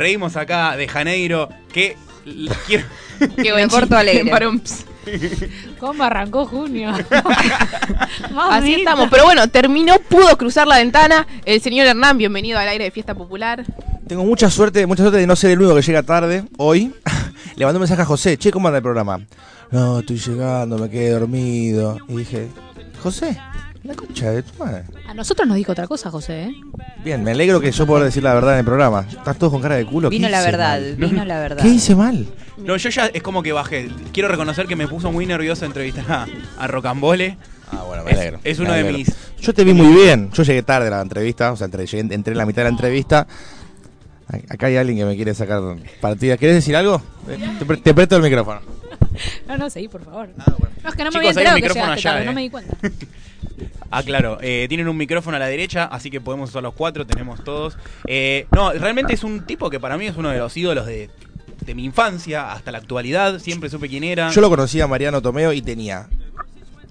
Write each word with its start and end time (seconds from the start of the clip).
Reímos 0.00 0.34
acá 0.36 0.76
de 0.76 0.88
Janeiro. 0.88 1.50
Que 1.72 1.96
quiero. 2.66 2.84
Qué 3.36 3.52
buen 3.52 3.68
Porto 3.68 3.86
chiste. 3.86 3.96
Alegre. 3.96 4.30
Parumps. 4.30 4.86
¿Cómo 5.78 6.02
arrancó 6.02 6.46
junio? 6.46 6.90
Así 8.50 8.74
estamos. 8.74 9.08
Pero 9.10 9.24
bueno, 9.24 9.46
terminó, 9.48 9.98
pudo 10.08 10.36
cruzar 10.38 10.66
la 10.66 10.78
ventana. 10.78 11.26
El 11.44 11.60
señor 11.60 11.86
Hernán, 11.86 12.16
bienvenido 12.16 12.58
al 12.58 12.68
aire 12.68 12.84
de 12.84 12.90
Fiesta 12.90 13.14
Popular. 13.14 13.64
Tengo 14.08 14.24
mucha 14.24 14.50
suerte, 14.50 14.86
mucha 14.86 15.02
suerte 15.02 15.18
de 15.18 15.26
no 15.26 15.36
ser 15.36 15.50
el 15.50 15.58
único 15.60 15.76
que 15.76 15.82
llega 15.82 16.02
tarde 16.02 16.44
hoy. 16.56 16.94
Le 17.56 17.66
mandé 17.66 17.76
un 17.76 17.82
mensaje 17.82 18.00
a 18.00 18.06
José, 18.06 18.38
che, 18.38 18.50
¿cómo 18.50 18.68
anda 18.68 18.78
el 18.78 18.82
programa? 18.82 19.20
No, 19.70 20.00
estoy 20.00 20.16
llegando, 20.16 20.78
me 20.78 20.88
quedé 20.88 21.10
dormido. 21.10 21.98
Y 22.08 22.16
dije, 22.16 22.48
José, 23.02 23.38
la 23.82 23.94
concha 23.94 24.30
de 24.30 24.42
tu 24.42 24.64
madre. 24.64 24.84
A 25.06 25.12
nosotros 25.12 25.46
nos 25.46 25.56
dijo 25.56 25.72
otra 25.72 25.86
cosa, 25.86 26.10
José, 26.10 26.44
¿eh? 26.44 26.54
Bien, 27.04 27.22
me 27.24 27.30
alegro 27.30 27.60
que 27.60 27.72
yo 27.72 27.86
pueda 27.86 28.04
decir 28.04 28.22
la 28.22 28.34
verdad 28.34 28.52
en 28.54 28.58
el 28.60 28.64
programa. 28.64 29.06
Estás 29.08 29.38
todos 29.38 29.52
con 29.52 29.62
cara 29.62 29.76
de 29.76 29.86
culo. 29.86 30.10
¿qué 30.10 30.16
Vino 30.16 30.28
la 30.28 30.42
verdad, 30.42 30.80
mal? 30.80 30.96
vino 30.96 31.24
la 31.24 31.40
verdad. 31.40 31.62
¿Qué 31.62 31.68
hice 31.68 31.94
mal? 31.94 32.26
No, 32.58 32.76
yo 32.76 32.90
ya 32.90 33.06
es 33.06 33.22
como 33.22 33.42
que 33.42 33.52
bajé. 33.52 33.88
Quiero 34.12 34.28
reconocer 34.28 34.66
que 34.66 34.76
me 34.76 34.86
puso 34.86 35.10
muy 35.10 35.24
nervioso 35.24 35.64
entrevistar 35.64 36.04
a, 36.12 36.26
a 36.58 36.66
Rocambole. 36.66 37.38
Ah, 37.72 37.84
bueno, 37.86 38.04
me 38.04 38.10
alegro. 38.10 38.40
es 38.44 38.58
uno 38.58 38.72
de 38.74 38.84
mis- 38.92 39.14
Yo 39.40 39.54
te 39.54 39.64
vi 39.64 39.72
muy 39.72 39.94
bien. 39.94 40.30
Yo 40.32 40.42
llegué 40.42 40.62
tarde 40.62 40.88
a 40.88 40.90
la 40.90 41.00
entrevista, 41.00 41.52
o 41.52 41.56
sea, 41.56 41.66
entré, 41.66 41.86
llegué- 41.86 42.12
entré 42.12 42.32
en 42.32 42.38
la 42.38 42.44
mitad 42.46 42.60
de 42.62 42.64
la 42.64 42.70
entrevista. 42.70 43.26
Acá 44.48 44.66
hay 44.66 44.76
alguien 44.76 44.98
que 44.98 45.04
me 45.06 45.16
quiere 45.16 45.34
sacar 45.34 45.60
partida. 46.00 46.36
¿Quieres 46.36 46.56
decir 46.56 46.76
algo? 46.76 47.00
Te, 47.58 47.64
pre- 47.64 47.76
te 47.78 47.94
presto 47.94 48.16
el 48.16 48.22
micrófono. 48.22 48.60
No, 49.48 49.56
no, 49.56 49.70
seguí, 49.70 49.88
por 49.88 50.04
favor. 50.04 50.28
Ah, 50.38 50.44
No, 50.82 50.88
es 50.90 50.94
que 50.94 51.04
no 51.04 51.10
Chicos, 51.10 51.12
me 51.12 51.18
había 51.18 51.30
enterado 51.30 51.56
que 51.56 51.62
llegaste 51.62 51.80
allá, 51.92 52.02
tarde, 52.10 52.22
eh. 52.22 52.26
no 52.26 52.32
me 52.34 52.40
di 52.42 52.50
cuenta. 52.50 52.76
Ah, 53.90 54.02
claro. 54.02 54.38
eh, 54.40 54.66
tienen 54.68 54.88
un 54.88 54.96
micrófono 54.96 55.36
a 55.36 55.40
la 55.40 55.46
derecha, 55.46 55.84
así 55.84 56.10
que 56.10 56.20
podemos 56.20 56.50
usar 56.50 56.62
los 56.62 56.74
cuatro, 56.74 57.06
tenemos 57.06 57.42
todos. 57.42 57.76
Eh, 58.06 58.46
no, 58.52 58.72
realmente 58.72 59.14
es 59.14 59.24
un 59.24 59.44
tipo 59.46 59.68
que 59.70 59.80
para 59.80 59.96
mí 59.98 60.06
es 60.06 60.16
uno 60.16 60.28
de 60.30 60.38
los 60.38 60.56
ídolos 60.56 60.86
de, 60.86 61.10
de 61.64 61.74
mi 61.74 61.84
infancia 61.84 62.52
hasta 62.52 62.70
la 62.72 62.78
actualidad. 62.78 63.38
Siempre 63.40 63.68
supe 63.68 63.88
quién 63.88 64.04
era. 64.04 64.30
Yo 64.30 64.40
lo 64.40 64.48
conocía 64.48 64.84
a 64.84 64.86
Mariano 64.86 65.20
Tomeo 65.20 65.52
y 65.52 65.60
tenía. 65.62 66.08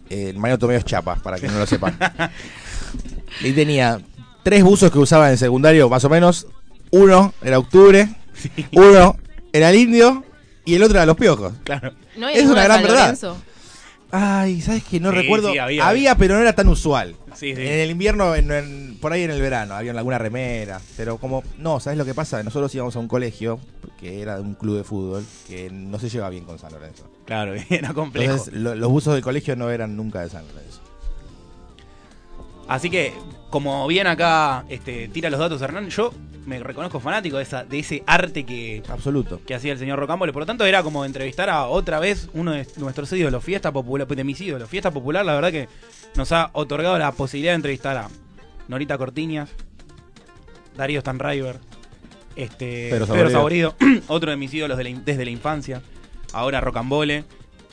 eh, 0.09 0.33
Mariano 0.35 0.59
Tomeo 0.59 0.77
es 0.77 0.85
chapa, 0.85 1.15
para 1.15 1.37
quien 1.37 1.53
no 1.53 1.59
lo 1.59 1.65
sepa. 1.65 1.93
y 3.41 3.51
tenía 3.53 3.99
tres 4.43 4.63
buzos 4.63 4.91
que 4.91 4.99
usaba 4.99 5.29
en 5.31 5.37
secundario, 5.37 5.89
más 5.89 6.03
o 6.03 6.09
menos. 6.09 6.47
Uno 6.91 7.33
era 7.41 7.59
octubre, 7.59 8.09
uno 8.73 9.15
era 9.53 9.69
el 9.69 9.75
indio 9.77 10.23
y 10.65 10.75
el 10.75 10.83
otro 10.83 10.97
era 10.97 11.05
los 11.05 11.15
piojos. 11.15 11.53
Claro. 11.63 11.93
¿No 12.17 12.27
Es 12.27 12.45
una 12.49 12.63
gran 12.63 12.81
verdad. 12.81 12.99
Lorenzo? 13.01 13.37
Ay, 14.11 14.61
¿sabes 14.61 14.83
qué? 14.83 14.99
No 14.99 15.11
Sí, 15.11 15.17
recuerdo. 15.17 15.51
sí, 15.51 15.57
había, 15.59 15.87
había. 15.87 16.15
pero 16.15 16.35
no 16.35 16.41
era 16.41 16.53
tan 16.53 16.67
usual. 16.67 17.15
Sí, 17.35 17.55
sí. 17.55 17.61
En 17.61 17.67
el 17.79 17.91
invierno, 17.91 18.33
en- 18.35 18.51
en- 18.51 18.97
por 18.99 19.13
ahí 19.13 19.21
en 19.23 19.31
el 19.31 19.39
verano, 19.41 19.75
había 19.75 19.91
alguna 19.91 20.17
remera. 20.17 20.81
Pero 20.97 21.17
como, 21.17 21.43
no, 21.59 21.79
¿sabes 21.79 21.97
lo 21.97 22.05
que 22.05 22.13
pasa? 22.15 22.41
Nosotros 22.43 22.73
íbamos 22.73 22.95
a 22.95 22.99
un 22.99 23.07
colegio, 23.07 23.59
que 23.99 24.21
era 24.21 24.35
de 24.35 24.41
un 24.41 24.55
club 24.55 24.77
de 24.77 24.83
fútbol, 24.83 25.25
que 25.47 25.69
no 25.69 25.99
se 25.99 26.09
lleva 26.09 26.29
bien 26.29 26.43
con 26.43 26.57
San 26.57 26.71
Lorenzo. 26.71 27.09
Claro, 27.25 27.53
era 27.69 27.93
complejo. 27.93 28.31
Entonces, 28.31 28.53
lo- 28.55 28.73
los 28.75 28.89
buzos 28.89 29.13
del 29.13 29.23
colegio 29.23 29.55
no 29.55 29.69
eran 29.69 29.95
nunca 29.95 30.21
de 30.21 30.29
San 30.29 30.43
Lorenzo. 30.47 30.81
Así 32.69 32.89
que, 32.91 33.13
como 33.49 33.85
bien 33.87 34.05
acá 34.07 34.63
este, 34.69 35.07
tira 35.07 35.29
los 35.31 35.39
datos 35.39 35.59
Hernán, 35.61 35.89
yo 35.89 36.13
me 36.45 36.59
reconozco 36.59 36.99
fanático 36.99 37.37
de, 37.37 37.43
esa, 37.43 37.63
de 37.63 37.79
ese 37.79 38.03
arte 38.05 38.45
que, 38.45 38.83
Absoluto. 38.87 39.41
que 39.45 39.55
hacía 39.55 39.73
el 39.73 39.79
señor 39.79 39.97
Rocambole. 39.97 40.31
Por 40.31 40.43
lo 40.43 40.45
tanto, 40.45 40.65
era 40.65 40.83
como 40.83 41.03
entrevistar 41.03 41.49
a 41.49 41.65
otra 41.65 41.99
vez 41.99 42.29
uno 42.33 42.51
de 42.51 42.67
nuestros 42.77 43.11
ídolos, 43.11 43.43
Fiesta 43.43 43.71
Popular, 43.71 44.07
de 44.07 44.23
mis 44.23 44.39
ídolos. 44.39 44.69
Fiesta 44.69 44.91
Popular, 44.91 45.25
la 45.25 45.33
verdad 45.33 45.51
que 45.51 45.67
nos 46.15 46.31
ha 46.31 46.51
otorgado 46.53 46.97
la 46.99 47.11
posibilidad 47.11 47.53
de 47.53 47.57
entrevistar 47.57 47.97
a 47.97 48.07
Norita 48.67 48.99
Cortiñas, 48.99 49.49
Darío 50.77 51.01
Stanriver, 51.01 51.59
este, 52.35 52.89
Pedro 52.91 53.07
Pedro 53.07 53.29
Saborido. 53.31 53.75
Otro 54.07 54.29
de 54.29 54.37
mis 54.37 54.53
ídolos 54.53 54.77
de 54.77 54.83
la 54.83 54.99
desde 54.99 55.25
la 55.25 55.31
infancia. 55.31 55.81
Ahora 56.33 56.61
Rocambole. 56.61 57.23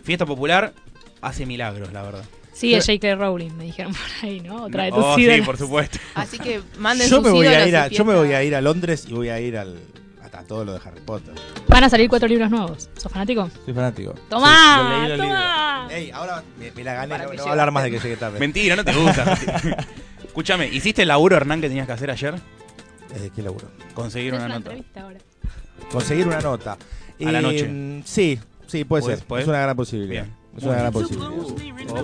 Fiesta 0.03 0.25
Popular 0.25 0.73
hace 1.21 1.45
milagros, 1.45 1.93
la 1.93 2.03
verdad. 2.03 2.25
Sí, 2.57 2.75
es 2.75 2.87
J.K. 2.87 3.15
Rowling, 3.17 3.51
me 3.53 3.65
dijeron 3.65 3.93
por 4.21 4.29
ahí, 4.29 4.41
¿no? 4.41 4.65
Otra 4.65 4.85
de 4.85 4.91
tus 4.93 5.05
Oh, 5.05 5.17
sí, 5.17 5.29
por 5.45 5.59
supuesto. 5.59 5.99
Así 6.15 6.39
que 6.39 6.61
manden 6.79 7.09
Yo 7.09 7.17
sus 7.17 7.25
me, 7.25 7.31
voy 7.31 7.47
a 7.47 7.67
ir 7.69 7.77
a, 7.77 7.89
yo 7.89 8.05
me 8.05 8.15
voy 8.15 8.33
a 8.33 8.43
ir 8.43 8.55
a 8.55 8.61
Londres 8.61 9.05
y 9.09 9.13
voy 9.13 9.29
a 9.29 9.39
ir 9.41 9.59
al, 9.59 9.79
a 10.33 10.43
todo 10.45 10.65
lo 10.65 10.73
de 10.75 10.81
Harry 10.85 11.01
Potter. 11.01 11.35
Van 11.69 11.85
a 11.85 11.89
salir 11.91 12.09
cuatro 12.09 12.29
libros 12.29 12.51
nuevos. 12.51 12.89
¿Sos 12.97 13.11
fanático? 13.13 13.51
Soy 13.65 13.75
fanático. 13.75 14.15
¡Tomá! 14.29 15.07
Sí, 15.11 15.17
¡Tomá! 15.17 15.89
Ey, 15.91 16.11
ahora 16.11 16.43
me, 16.59 16.71
me 16.73 16.85
la 16.85 16.95
gané, 16.95 17.19
no, 17.19 17.25
no 17.25 17.29
voy 17.31 17.39
a 17.39 17.51
hablar 17.51 17.71
más 17.73 17.85
de 17.85 17.91
que 17.91 17.99
llegué 17.99 18.17
tarde. 18.17 18.39
Mentira, 18.39 18.75
no 18.77 18.85
te 18.85 18.93
gusta. 18.95 19.39
Escúchame, 20.27 20.67
¿hiciste 20.69 21.03
el 21.03 21.09
laburo, 21.09 21.37
Hernán, 21.37 21.61
que 21.61 21.69
tenías 21.69 21.87
que 21.87 21.93
hacer 21.93 22.11
ayer? 22.11 22.35
Eh, 23.15 23.31
¿Qué 23.35 23.43
laburo? 23.43 23.69
Conseguir 23.95 24.35
una 24.35 24.47
una 24.47 24.59
nota. 24.59 24.73
ahora. 25.01 25.19
Conseguir 25.91 26.27
una 26.27 26.41
nota. 26.41 26.73
A 26.73 27.31
la 27.33 27.39
Eh, 27.39 27.43
noche. 27.43 28.03
Sí, 28.05 28.39
sí, 28.67 28.85
puede 28.85 29.03
¿Podés- 29.05 29.17
ser. 29.19 29.27
podés? 29.27 29.43
Es 29.45 29.49
una 29.49 29.61
gran 29.61 29.77
posibilidad. 29.77 30.25
Bien. 30.25 30.46
Es 30.57 30.65
una 30.65 30.75
gran 30.77 30.93
posibilidad. 30.93 31.31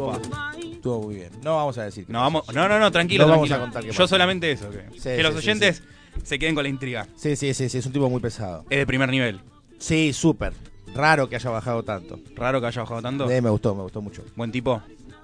Opa. 0.00 0.52
Estuvo 0.60 1.02
muy 1.02 1.14
bien. 1.16 1.30
No 1.42 1.56
vamos 1.56 1.78
a 1.78 1.84
decir 1.84 2.06
que 2.06 2.12
No, 2.12 2.20
vamos, 2.20 2.44
no, 2.54 2.68
no, 2.68 2.78
no, 2.78 2.90
tranquilo. 2.90 3.24
No 3.24 3.30
vamos 3.32 3.48
tranquilo. 3.48 3.56
a 3.64 3.66
contar 3.72 3.84
qué 3.84 3.92
Yo 3.96 4.08
solamente 4.08 4.50
eso. 4.50 4.68
Que, 4.70 4.86
Sí, 4.92 5.02
que 5.04 5.16
sí, 5.16 5.22
los 5.22 5.32
sí, 5.32 5.38
oyentes 5.38 5.82
se 6.24 6.38
queden 6.38 6.54
con 6.54 6.64
la 6.64 6.68
intriga. 6.68 7.06
Sí, 7.16 7.36
sí, 7.36 7.54
sí, 7.54 7.68
sí, 7.68 7.78
es 7.78 7.86
un 7.86 7.92
tipo 7.92 8.08
muy 8.10 8.20
pesado. 8.20 8.64
Es 8.70 8.78
de 8.78 8.86
primer 8.86 9.08
nivel. 9.10 9.40
Sí, 9.78 10.12
súper. 10.12 10.52
Raro 10.94 11.28
que 11.28 11.36
haya 11.36 11.50
bajado 11.50 11.82
tanto. 11.84 12.18
Raro 12.34 12.60
que 12.60 12.66
haya 12.66 12.82
bajado 12.82 13.00
tanto. 13.02 13.30
Eh, 13.30 13.40
me 13.40 13.48
gustó, 13.50 13.74
me 13.74 13.82
gustó 13.82 14.02
mucho. 14.02 14.22
Buen 14.36 14.50
tipo. 14.52 14.82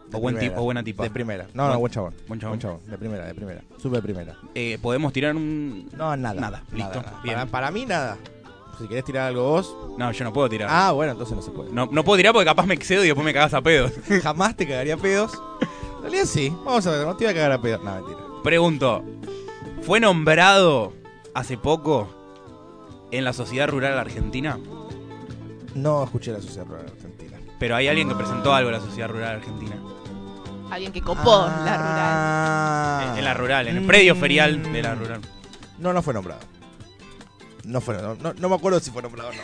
De 0.08 0.16
O 0.16 0.20
buen 0.20 0.34
primera. 0.36 0.54
tipo, 0.54 0.62
o 0.62 0.64
buena 0.64 0.82
tipa. 0.82 1.02
De 1.02 1.10
primera. 1.10 1.46
No, 1.52 1.64
Buen- 1.64 1.72
no, 1.74 1.78
buen 1.80 1.92
chabón. 1.92 2.14
buen 2.28 2.40
chabón. 2.40 2.80
De 2.86 2.96
primera, 2.96 3.26
de 3.26 3.34
primera. 3.34 3.60
Súper 3.82 4.02
primera. 4.02 4.36
Eh, 4.54 4.78
Podemos 4.80 5.12
tirar 5.12 5.36
un. 5.36 5.90
No, 5.94 6.16
nada. 6.16 6.40
Nada, 6.40 6.62
listo. 6.72 7.02
nada. 7.02 7.20
Bien. 7.22 7.34
Para, 7.34 7.46
para 7.50 7.70
mí, 7.70 7.84
nada. 7.84 8.16
Si 8.78 8.86
querés 8.86 9.04
tirar 9.04 9.28
algo 9.28 9.42
vos. 9.42 9.76
No, 9.96 10.12
yo 10.12 10.24
no 10.24 10.32
puedo 10.32 10.48
tirar. 10.48 10.68
Ah, 10.70 10.92
bueno, 10.92 11.12
entonces 11.12 11.34
no 11.34 11.42
se 11.42 11.50
puede. 11.50 11.72
No, 11.72 11.88
no 11.90 12.04
puedo 12.04 12.16
tirar 12.16 12.32
porque 12.32 12.46
capaz 12.46 12.66
me 12.66 12.74
excedo 12.74 13.02
y 13.02 13.06
después 13.06 13.24
me 13.24 13.32
cagas 13.32 13.54
a 13.54 13.60
pedos. 13.60 13.92
Jamás 14.22 14.56
te 14.56 14.68
cagaría 14.68 14.94
a 14.94 14.98
pedos. 14.98 15.32
En 15.96 16.02
realidad 16.02 16.24
sí. 16.26 16.50
Vamos 16.64 16.86
a 16.86 16.92
ver, 16.92 17.06
no 17.06 17.16
te 17.16 17.24
iba 17.24 17.32
a 17.32 17.34
cagar 17.34 17.52
a 17.52 17.60
pedos. 17.60 17.82
No, 17.82 17.92
mentira. 17.92 18.18
Pregunto: 18.44 19.02
¿fue 19.82 19.98
nombrado 19.98 20.92
hace 21.34 21.58
poco 21.58 22.08
en 23.10 23.24
la 23.24 23.32
sociedad 23.32 23.68
rural 23.68 23.98
argentina? 23.98 24.58
No 25.74 26.04
escuché 26.04 26.32
la 26.32 26.40
sociedad 26.40 26.66
rural 26.66 26.86
argentina. 26.86 27.36
Pero 27.58 27.74
hay 27.74 27.88
alguien 27.88 28.08
que 28.08 28.14
presentó 28.14 28.54
algo 28.54 28.68
a 28.68 28.72
la 28.72 28.80
sociedad 28.80 29.08
rural 29.08 29.36
argentina. 29.36 29.76
Alguien 30.70 30.92
que 30.92 31.00
copó 31.00 31.46
la 31.46 31.76
rural. 31.76 31.96
Ah. 31.98 33.14
En 33.16 33.24
la 33.24 33.34
rural, 33.34 33.68
en 33.68 33.78
el 33.78 33.86
predio 33.86 34.14
ferial 34.14 34.62
de 34.72 34.82
la 34.82 34.94
rural. 34.94 35.20
No, 35.78 35.92
no 35.92 36.02
fue 36.02 36.14
nombrado. 36.14 36.40
No 37.68 37.80
fue 37.82 37.94
no, 38.00 38.14
no, 38.14 38.32
no 38.32 38.48
me 38.48 38.54
acuerdo 38.54 38.80
si 38.80 38.90
fue 38.90 39.02
nombrado 39.02 39.28
o 39.28 39.32
no. 39.32 39.40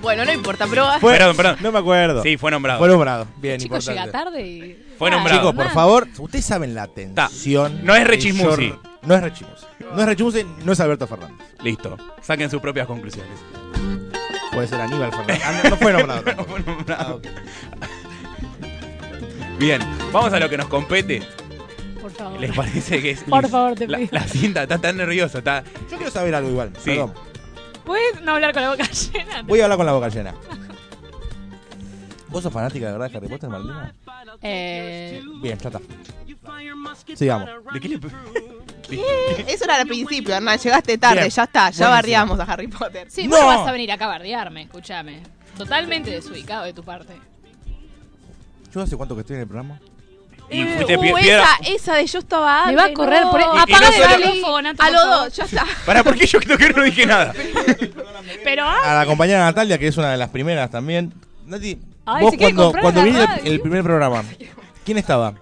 Bueno, 0.00 0.24
no 0.24 0.32
importa, 0.32 0.66
pero 0.68 0.86
Fue- 0.98 1.12
Perdón, 1.18 1.36
perdón. 1.36 1.56
No 1.60 1.72
me 1.72 1.78
acuerdo. 1.78 2.22
Sí, 2.22 2.36
fue 2.38 2.50
nombrado. 2.50 2.78
Fue 2.78 2.88
nombrado. 2.88 3.26
Bien, 3.36 3.54
El 3.54 3.60
chico 3.60 3.74
importante. 3.76 4.00
llega 4.00 4.12
tarde 4.12 4.46
y... 4.46 4.84
Fue 4.98 5.08
Ah, 5.10 5.12
nombrado. 5.12 5.38
Chicos, 5.40 5.54
por 5.54 5.70
favor, 5.72 6.08
ustedes 6.18 6.44
saben 6.44 6.74
la 6.74 6.86
tensión. 6.88 7.14
No 7.16 7.26
es 7.28 7.44
yo- 7.44 7.68
No 7.84 7.94
es 7.94 8.06
rechismusi. 8.06 8.74
No 9.02 9.14
es 9.14 10.06
rechismusi, 10.06 10.44
no 10.64 10.72
es 10.72 10.80
Alberto 10.80 11.06
Fernández. 11.06 11.36
Listo. 11.62 11.96
Saquen 12.22 12.50
sus 12.50 12.60
propias 12.60 12.86
conclusiones. 12.86 13.38
Puede 14.52 14.68
ser 14.68 14.80
Aníbal 14.80 15.10
Fernández. 15.10 15.42
Ah, 15.44 15.60
no, 15.64 15.70
no 15.70 15.76
fue 15.76 15.92
nombrado. 15.92 16.22
No 16.24 16.24
tampoco. 16.34 16.50
fue 16.52 16.60
nombrado. 16.62 17.04
Ah, 17.08 17.14
ok. 17.14 17.26
Bien, 19.58 19.80
vamos 20.12 20.32
a 20.32 20.38
lo 20.40 20.48
que 20.48 20.56
nos 20.56 20.68
compete. 20.68 21.22
Por 22.00 22.10
favor. 22.12 22.40
¿Les 22.40 22.54
parece 22.54 23.02
que 23.02 23.10
es. 23.12 23.22
Por 23.24 23.48
favor, 23.48 23.74
te 23.74 23.86
la, 23.88 23.98
pido. 23.98 24.08
la 24.12 24.22
cinta 24.24 24.62
está 24.62 24.78
tan 24.78 24.96
nerviosa, 24.96 25.38
está. 25.38 25.64
Yo 25.90 25.96
quiero 25.96 26.10
saber 26.12 26.34
algo 26.34 26.50
igual. 26.50 26.70
Sí. 26.78 26.90
Perdón. 26.90 27.14
¿Puedes 27.86 28.20
no 28.22 28.32
hablar 28.32 28.52
con 28.52 28.62
la 28.62 28.70
boca 28.70 28.84
llena? 28.90 29.42
Voy 29.42 29.60
a 29.60 29.64
hablar 29.64 29.76
con 29.78 29.86
la 29.86 29.92
boca 29.92 30.08
llena. 30.08 30.34
¿Vos 32.28 32.42
sos 32.42 32.52
fanática 32.52 32.86
de 32.86 32.92
verdad 32.92 33.10
de 33.10 33.16
Harry 33.16 33.28
Potter, 33.28 33.48
Malvina? 33.48 33.94
Eh, 34.42 35.22
Bien, 35.40 35.56
ya 35.58 35.68
está. 35.68 35.80
Sigamos. 37.14 37.48
¿De 37.72 37.80
qué 37.80 37.88
le.? 37.88 37.96
eso 39.52 39.64
era 39.64 39.80
al 39.80 39.86
principio, 39.86 40.34
Hernán. 40.34 40.58
Llegaste 40.58 40.98
tarde, 40.98 41.20
Bien. 41.20 41.30
ya 41.30 41.44
está. 41.44 41.70
Ya 41.70 41.88
Buenísimo. 41.88 41.90
barriamos 41.90 42.40
a 42.40 42.42
Harry 42.44 42.68
Potter. 42.68 43.10
sí, 43.10 43.26
No. 43.28 43.46
vas 43.46 43.66
a 43.68 43.72
venir 43.72 43.90
acá 43.92 44.04
a 44.06 44.08
bardearme, 44.08 44.62
escúchame. 44.62 45.22
Totalmente 45.56 46.10
desubicado 46.10 46.64
de 46.64 46.72
tu 46.72 46.82
parte. 46.82 47.14
¿Yo 48.74 48.82
hace 48.82 48.96
cuánto 48.96 49.14
que 49.14 49.22
estoy 49.22 49.36
en 49.36 49.42
el 49.42 49.48
programa? 49.48 49.80
Y 50.48 50.60
Eh, 50.62 50.74
fuiste 50.76 50.96
uh, 50.96 51.00
piedra. 51.00 51.44
esa, 51.62 51.74
esa 51.74 51.94
de 51.96 52.06
yo 52.06 52.18
estaba 52.20 52.66
Me 52.66 52.76
va 52.76 52.84
a 52.84 52.92
correr 52.92 53.22
no. 53.22 53.30
por 53.32 53.40
Y- 53.40 53.44
y 53.44 53.46
Apaga 53.46 53.80
no 53.80 53.86
el 53.86 53.94
solo- 53.94 54.16
micrófono, 54.34 54.62
Nato, 54.62 54.82
A 54.82 54.90
los 54.90 55.04
dos, 55.04 55.36
ya 55.36 55.44
está. 55.44 55.66
¿Para 55.86 56.04
por 56.04 56.16
qué 56.16 56.26
yo 56.26 56.38
creo 56.38 56.56
que 56.56 56.70
no 56.70 56.82
dije 56.84 57.04
nada? 57.06 57.32
Pero 58.44 58.64
ah, 58.64 58.92
A 58.92 58.94
la 59.00 59.06
compañera 59.06 59.40
Natalia, 59.40 59.76
que 59.78 59.88
es 59.88 59.96
una 59.96 60.10
de 60.12 60.16
las 60.16 60.28
primeras 60.30 60.70
también. 60.70 61.12
Nati, 61.46 61.78
Ay, 62.04 62.22
vos 62.24 62.34
cuando, 62.38 62.72
cuando 62.80 63.02
vine 63.02 63.24
el, 63.44 63.52
el 63.54 63.60
primer 63.60 63.82
programa, 63.82 64.22
¿quién 64.84 64.98
estaba? 64.98 65.34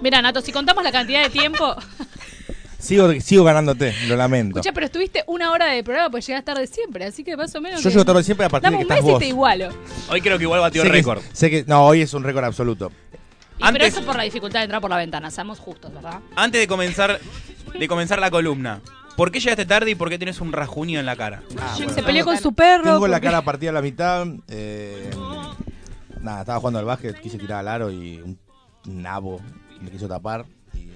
mira, 0.00 0.22
Nato, 0.22 0.40
si 0.40 0.52
contamos 0.52 0.84
la 0.84 0.92
cantidad 0.92 1.22
de 1.22 1.30
tiempo. 1.30 1.74
Sigo, 2.80 3.12
sigo 3.20 3.42
ganándote, 3.42 3.92
lo 4.06 4.14
lamento. 4.14 4.60
Escucha, 4.60 4.72
pero 4.72 4.86
estuviste 4.86 5.24
una 5.26 5.50
hora 5.50 5.66
de 5.66 5.82
programa, 5.82 6.10
pues 6.10 6.24
llegas 6.28 6.44
tarde 6.44 6.64
siempre, 6.68 7.04
así 7.06 7.24
que 7.24 7.36
más 7.36 7.52
o 7.56 7.60
menos. 7.60 7.80
Yo 7.82 7.88
que- 7.90 7.94
llego 7.94 8.04
tarde 8.04 8.22
siempre 8.22 8.46
a 8.46 8.48
partir 8.48 8.70
Dame 8.70 8.76
de 8.78 8.86
que 8.86 8.92
un 8.92 8.92
estás 8.98 9.08
y 9.08 9.10
vos. 9.10 9.18
te 9.18 9.26
igualo. 9.26 9.68
Hoy 10.08 10.20
creo 10.20 10.38
que 10.38 10.44
igual 10.44 10.60
batió 10.60 10.84
que- 10.84 10.88
récord. 10.88 11.20
sé 11.32 11.50
que, 11.50 11.64
no, 11.66 11.84
hoy 11.84 12.02
es 12.02 12.14
un 12.14 12.22
récord 12.22 12.44
absoluto. 12.44 12.92
Y 13.58 13.62
Antes- 13.64 13.72
pero 13.72 13.84
eso 13.86 14.04
por 14.06 14.16
la 14.16 14.22
dificultad 14.22 14.60
de 14.60 14.64
entrar 14.64 14.80
por 14.80 14.90
la 14.90 14.96
ventana, 14.96 15.30
seamos 15.30 15.58
justos, 15.58 15.92
¿verdad? 15.92 16.20
Antes 16.36 16.60
de 16.60 16.68
comenzar, 16.68 17.18
de 17.78 17.88
comenzar 17.88 18.18
la 18.20 18.30
columna, 18.30 18.80
¿por 19.16 19.30
qué 19.32 19.40
llegaste 19.40 19.66
tarde 19.66 19.90
y 19.90 19.94
por 19.94 20.08
qué 20.08 20.18
tienes 20.18 20.40
un 20.40 20.52
rajuño 20.52 21.00
en 21.00 21.06
la 21.06 21.16
cara? 21.16 21.42
Ah, 21.60 21.76
Se 21.76 22.02
peleó 22.02 22.24
con 22.24 22.38
su 22.38 22.52
perro. 22.52 22.84
Tengo 22.84 23.08
la 23.08 23.20
cara 23.20 23.42
partida 23.42 23.70
a 23.70 23.74
la 23.74 23.82
mitad. 23.82 24.26
eh, 24.48 25.10
nada, 26.20 26.40
estaba 26.40 26.58
jugando 26.60 26.78
al 26.78 26.84
básquet, 26.84 27.20
quise 27.20 27.38
tirar 27.38 27.58
al 27.60 27.68
aro 27.68 27.90
y 27.90 28.18
un 28.20 28.38
nabo 28.84 29.40
me 29.80 29.90
quiso 29.90 30.06
tapar. 30.08 30.44
Y 30.74 30.88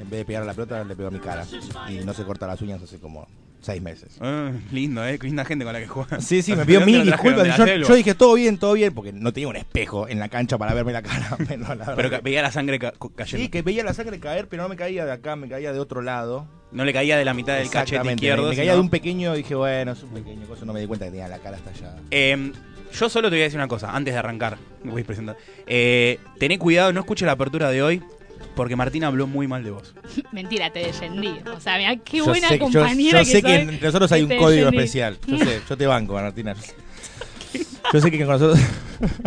en 0.00 0.10
vez 0.10 0.20
de 0.20 0.24
pegar 0.24 0.42
a 0.42 0.46
la 0.46 0.54
pelota, 0.54 0.82
le 0.84 0.94
pegó 0.96 1.08
a 1.08 1.12
mi 1.12 1.20
cara. 1.20 1.46
Y 1.88 2.04
no 2.04 2.14
se 2.14 2.24
corta 2.24 2.46
las 2.46 2.60
uñas 2.62 2.82
hace 2.82 2.98
como 2.98 3.26
seis 3.60 3.82
meses. 3.82 4.16
Ah, 4.20 4.50
lindo, 4.72 5.06
eh, 5.06 5.18
qué 5.18 5.26
linda 5.26 5.44
gente 5.44 5.64
con 5.64 5.72
la 5.74 5.80
que 5.80 5.86
juegas. 5.88 6.24
Sí, 6.24 6.42
sí, 6.42 6.54
me 6.56 6.64
pidió 6.64 6.80
¿De 6.80 6.86
mil 6.86 7.04
disculpas. 7.04 7.58
¿De 7.58 7.80
Yo, 7.82 7.94
dije 7.94 8.14
todo 8.14 8.34
bien, 8.34 8.58
todo 8.58 8.72
bien, 8.74 8.94
porque 8.94 9.12
no 9.12 9.32
tenía 9.32 9.48
un 9.48 9.56
espejo 9.56 10.08
en 10.08 10.18
la 10.18 10.28
cancha 10.28 10.58
para 10.58 10.74
verme 10.74 10.92
la 10.92 11.02
cara. 11.02 11.36
Pero, 11.96 12.08
la 12.08 12.20
veía 12.20 12.42
la 12.42 12.50
sangre 12.52 12.78
ca- 12.78 12.92
cayendo. 13.16 13.44
sí, 13.44 13.48
que 13.50 13.62
veía 13.62 13.82
la 13.84 13.94
sangre 13.94 14.18
caer, 14.20 14.48
pero 14.48 14.62
no 14.62 14.68
me 14.68 14.76
caía 14.76 15.04
de 15.04 15.12
acá, 15.12 15.36
me 15.36 15.48
caía 15.48 15.72
de 15.72 15.80
otro 15.80 16.02
lado. 16.02 16.46
No 16.70 16.84
le 16.84 16.92
caía 16.92 17.16
de 17.16 17.24
la 17.24 17.34
mitad 17.34 17.56
del 17.56 17.70
cachete 17.70 18.12
izquierdo. 18.12 18.44
Me, 18.44 18.50
me 18.50 18.56
caía 18.56 18.64
sino- 18.72 18.74
de 18.74 18.80
un 18.80 18.90
pequeño 18.90 19.34
dije, 19.34 19.54
bueno, 19.54 19.92
es 19.92 20.02
un 20.02 20.10
pequeño 20.10 20.46
cosa, 20.46 20.64
no 20.64 20.72
me 20.72 20.80
di 20.80 20.86
cuenta 20.86 21.06
que 21.06 21.10
tenía 21.12 21.28
la 21.28 21.38
cara 21.38 21.56
hasta 21.56 21.70
allá. 21.70 21.96
Eh, 22.10 22.52
yo 22.92 23.08
solo 23.08 23.28
te 23.28 23.34
voy 23.36 23.40
a 23.42 23.44
decir 23.44 23.58
una 23.58 23.68
cosa, 23.68 23.94
antes 23.94 24.14
de 24.14 24.18
arrancar. 24.18 24.58
Me 24.82 24.90
voy 24.92 25.02
a 25.02 25.04
presentar. 25.04 25.36
Eh, 25.66 26.18
tené 26.38 26.58
cuidado, 26.58 26.92
no 26.92 27.00
escuches 27.00 27.26
la 27.26 27.32
apertura 27.32 27.70
de 27.70 27.82
hoy, 27.82 28.02
porque 28.58 28.74
Martín 28.76 29.04
habló 29.04 29.26
muy 29.28 29.46
mal 29.46 29.62
de 29.64 29.70
vos. 29.70 29.94
Mentira, 30.32 30.70
te 30.72 30.80
descendí. 30.80 31.32
O 31.56 31.60
sea, 31.60 31.78
mira 31.78 31.96
qué 31.96 32.18
Yo 32.18 32.24
buena 32.26 32.48
sé 32.48 32.58
yo- 32.58 32.64
compañera 32.64 33.22
yo, 33.22 33.24
sé 33.24 33.40
que 33.42 33.48
soy. 33.48 33.60
entre 33.68 33.86
nosotros 33.86 34.10
hay 34.12 34.22
un 34.24 34.28
te 34.28 34.36
código 34.36 34.70
descendí. 34.70 34.76
especial. 34.78 35.18
Yo 35.26 35.38
sé, 35.38 35.60
yo 35.70 35.76
te 35.76 35.86
banco, 35.86 36.14
Martina. 36.14 36.54
Yo 37.90 38.00
sé 38.02 38.10
que 38.10 38.18
con 38.18 38.28
nosotros 38.28 38.58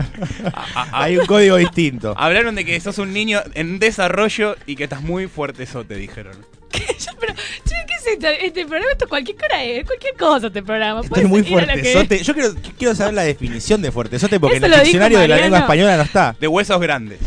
hay 0.91 1.17
un 1.17 1.25
código 1.25 1.55
distinto. 1.55 2.13
Hablaron 2.15 2.53
de 2.53 2.63
que 2.63 2.79
sos 2.79 2.99
un 2.99 3.11
niño 3.11 3.41
en 3.55 3.79
desarrollo 3.79 4.55
y 4.67 4.75
que 4.75 4.83
estás 4.83 5.01
muy 5.01 5.25
fuertezote, 5.27 5.95
dijeron. 5.95 6.33
Yo, 6.73 7.11
pero, 7.19 7.33
che, 7.33 7.75
¿qué 7.87 7.93
es 7.99 8.07
este, 8.07 8.45
este 8.45 8.65
programa? 8.67 8.91
Esto 8.91 9.07
cualquier 9.07 9.37
hora 9.43 9.63
es, 9.63 9.83
cualquier 9.85 10.15
cosa 10.15 10.47
este 10.47 10.61
programa. 10.61 11.01
Estoy 11.01 11.23
muy 11.25 11.41
que- 11.41 11.49
fuertezote. 11.49 12.23
Yo 12.23 12.33
quiero, 12.35 12.53
quiero 12.77 12.93
saber 12.93 13.15
la 13.15 13.23
definición 13.23 13.81
de 13.81 13.91
fuertezote 13.91 14.39
porque 14.39 14.57
Eso 14.57 14.65
en 14.67 14.73
el 14.73 14.79
diccionario 14.81 15.19
de 15.19 15.27
la 15.27 15.37
lengua 15.37 15.59
española 15.59 15.97
no 15.97 16.03
está. 16.03 16.35
De 16.39 16.47
huesos 16.47 16.79
grandes. 16.79 17.19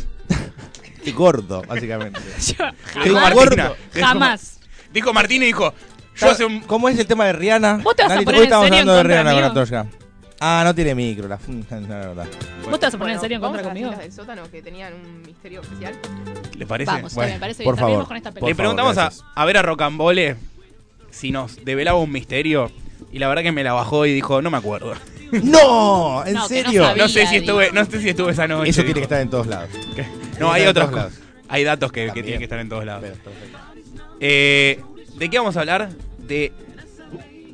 Gordo, 1.13 1.63
básicamente. 1.63 2.21
Yo, 2.39 2.65
Dijo 3.05 3.17
jamás, 3.17 3.35
Martina. 3.35 3.73
Dijo- 3.95 4.07
jamás. 4.07 4.61
Dijo 4.93 5.13
Martín 5.13 5.43
y 5.43 5.47
dijo, 5.47 5.75
yo 6.17 6.31
hace 6.31 6.45
un... 6.45 6.61
¿Cómo 6.61 6.89
es 6.89 6.97
el 6.99 7.07
tema 7.07 7.25
de 7.25 7.33
Rihanna? 7.33 7.79
¿Vos 7.83 7.97
te 7.97 8.05
vas 8.05 8.13
a 8.13 8.21
poner 8.23 8.29
hoy 8.29 8.37
en 8.39 8.43
estamos 8.45 8.65
serio 8.69 8.83
en 8.83 8.89
hablando 8.89 8.95
de 8.97 9.03
Rihanna 9.03 9.31
con 9.33 9.41
mío? 9.41 9.51
Atoya. 9.51 9.87
Ah, 10.41 10.63
no 10.65 10.75
tiene 10.75 10.95
micro, 10.95 11.27
la, 11.27 11.39
la 11.89 11.97
verdad. 11.97 12.27
¿Vos 12.71 12.79
te 12.79 12.87
vas 12.87 12.95
a 12.95 12.99
poner 12.99 12.99
Bueno, 12.99 13.13
en 13.15 13.21
serio 13.21 13.35
en 13.37 13.41
¿vamos 13.43 13.57
contra 13.57 13.71
conmigo? 13.73 13.91
del 13.91 14.13
sótano 14.13 14.43
que 14.51 14.63
tenían 14.63 14.93
un 14.95 15.23
misterio 15.23 15.63
especial. 15.63 15.95
¿Le 16.57 16.67
parece? 16.67 16.93
Vamos, 16.93 17.15
Bueno, 17.15 17.33
me 17.35 17.41
parece 17.41 17.65
por 17.65 17.75
bien. 17.75 17.77
Terminemos 17.87 18.05
favor. 18.05 18.09
con 18.09 18.17
esta 18.17 18.31
Por 18.31 18.35
pelea. 18.35 18.49
Le 18.49 18.55
favor, 18.55 18.57
preguntamos 18.77 18.99
a, 18.99 19.01
gracias. 19.03 19.25
a 19.35 19.45
ver 19.45 19.57
a 19.57 19.63
Rocambole 19.63 20.37
si 21.11 21.31
nos 21.33 21.65
develaba 21.65 21.99
un 21.99 22.13
misterio 22.13 22.71
y 23.13 23.19
la 23.19 23.27
verdad 23.29 23.43
que 23.43 23.53
me 23.53 23.65
la 23.65 23.73
bajó 23.73 24.07
y 24.07 24.13
dijo, 24.15 24.43
no 24.43 24.51
me 24.53 24.59
acuerdo. 24.59 24.95
¡No! 25.33 26.25
¿En 26.25 26.35
No, 26.35 26.47
que 26.47 26.63
no 26.63 26.65
serio? 26.67 26.85
sabía. 26.85 27.03
No 27.03 27.09
sé 27.09 27.27
si 27.27 27.37
estuve, 27.37 27.73
no 27.73 27.85
sé 27.85 28.01
si 28.01 28.09
estuve 28.11 28.31
esa 28.33 28.47
noche. 28.47 28.71
Eso 28.71 28.83
tiene 28.83 28.95
que 28.95 29.01
dijo. 29.01 29.05
estar 29.07 29.21
en 29.21 29.31
todos 29.31 29.47
lados. 29.49 29.71
¿Qué? 29.97 30.05
No, 30.39 30.53
hay 30.53 30.67
otros. 30.67 30.93
lados. 30.93 31.13
Hay 31.49 31.65
datos 31.65 31.93
que, 31.93 32.11
tienen 32.11 32.39
que 32.39 32.45
estar 32.45 32.59
en 32.59 32.69
todos 32.69 32.85
lados. 32.85 33.05
Eh, 34.21 34.81
¿De 35.17 35.31
qué 35.31 35.39
vamos 35.39 35.57
a 35.57 35.61
hablar? 35.61 35.91
De 36.19 36.53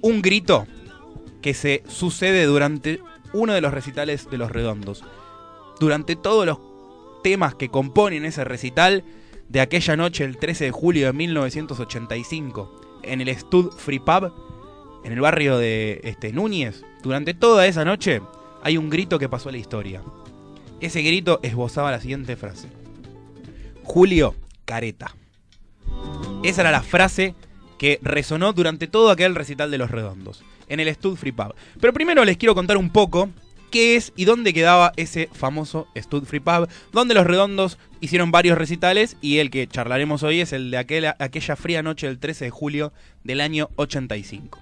un 0.00 0.22
grito 0.22 0.66
que 1.42 1.54
se 1.54 1.82
sucede 1.88 2.44
durante 2.44 3.00
uno 3.32 3.52
de 3.52 3.60
los 3.60 3.72
recitales 3.72 4.30
de 4.30 4.38
los 4.38 4.50
redondos. 4.50 5.04
Durante 5.78 6.16
todos 6.16 6.46
los 6.46 6.58
temas 7.22 7.54
que 7.54 7.68
componen 7.68 8.24
ese 8.24 8.44
recital 8.44 9.04
de 9.48 9.60
aquella 9.60 9.96
noche, 9.96 10.24
el 10.24 10.36
13 10.36 10.66
de 10.66 10.70
julio 10.70 11.06
de 11.06 11.12
1985, 11.12 13.00
en 13.02 13.20
el 13.20 13.36
Stud 13.36 13.72
Free 13.72 13.98
Pub, 13.98 14.32
en 15.04 15.12
el 15.12 15.20
barrio 15.20 15.58
de 15.58 16.00
este, 16.04 16.32
Núñez, 16.32 16.84
durante 17.02 17.34
toda 17.34 17.66
esa 17.66 17.84
noche 17.84 18.20
hay 18.62 18.76
un 18.76 18.90
grito 18.90 19.18
que 19.18 19.28
pasó 19.28 19.48
a 19.48 19.52
la 19.52 19.58
historia. 19.58 20.02
Ese 20.80 21.02
grito 21.02 21.40
esbozaba 21.42 21.90
la 21.90 22.00
siguiente 22.00 22.36
frase. 22.36 22.68
Julio 23.82 24.34
Careta. 24.64 25.14
Esa 26.42 26.62
era 26.62 26.70
la 26.70 26.82
frase 26.82 27.34
que 27.78 27.98
resonó 28.02 28.52
durante 28.52 28.86
todo 28.86 29.10
aquel 29.10 29.34
recital 29.34 29.70
de 29.70 29.78
los 29.78 29.90
redondos, 29.90 30.44
en 30.68 30.80
el 30.80 30.94
Stud 30.94 31.16
Free 31.16 31.32
Pub. 31.32 31.54
Pero 31.80 31.92
primero 31.92 32.24
les 32.24 32.36
quiero 32.36 32.54
contar 32.54 32.76
un 32.76 32.90
poco 32.90 33.30
qué 33.70 33.96
es 33.96 34.12
y 34.16 34.24
dónde 34.26 34.52
quedaba 34.52 34.92
ese 34.96 35.28
famoso 35.32 35.86
Stud 35.96 36.24
Free 36.24 36.40
Pub, 36.40 36.68
donde 36.92 37.14
los 37.14 37.26
redondos 37.26 37.78
hicieron 38.00 38.30
varios 38.30 38.58
recitales 38.58 39.16
y 39.20 39.38
el 39.38 39.50
que 39.50 39.66
charlaremos 39.66 40.22
hoy 40.22 40.40
es 40.40 40.52
el 40.52 40.70
de 40.70 40.78
aquella, 40.78 41.16
fría 41.56 41.82
noche 41.82 42.06
del 42.06 42.18
13 42.18 42.46
de 42.46 42.50
julio 42.50 42.92
del 43.24 43.40
año 43.40 43.70
85. 43.76 44.60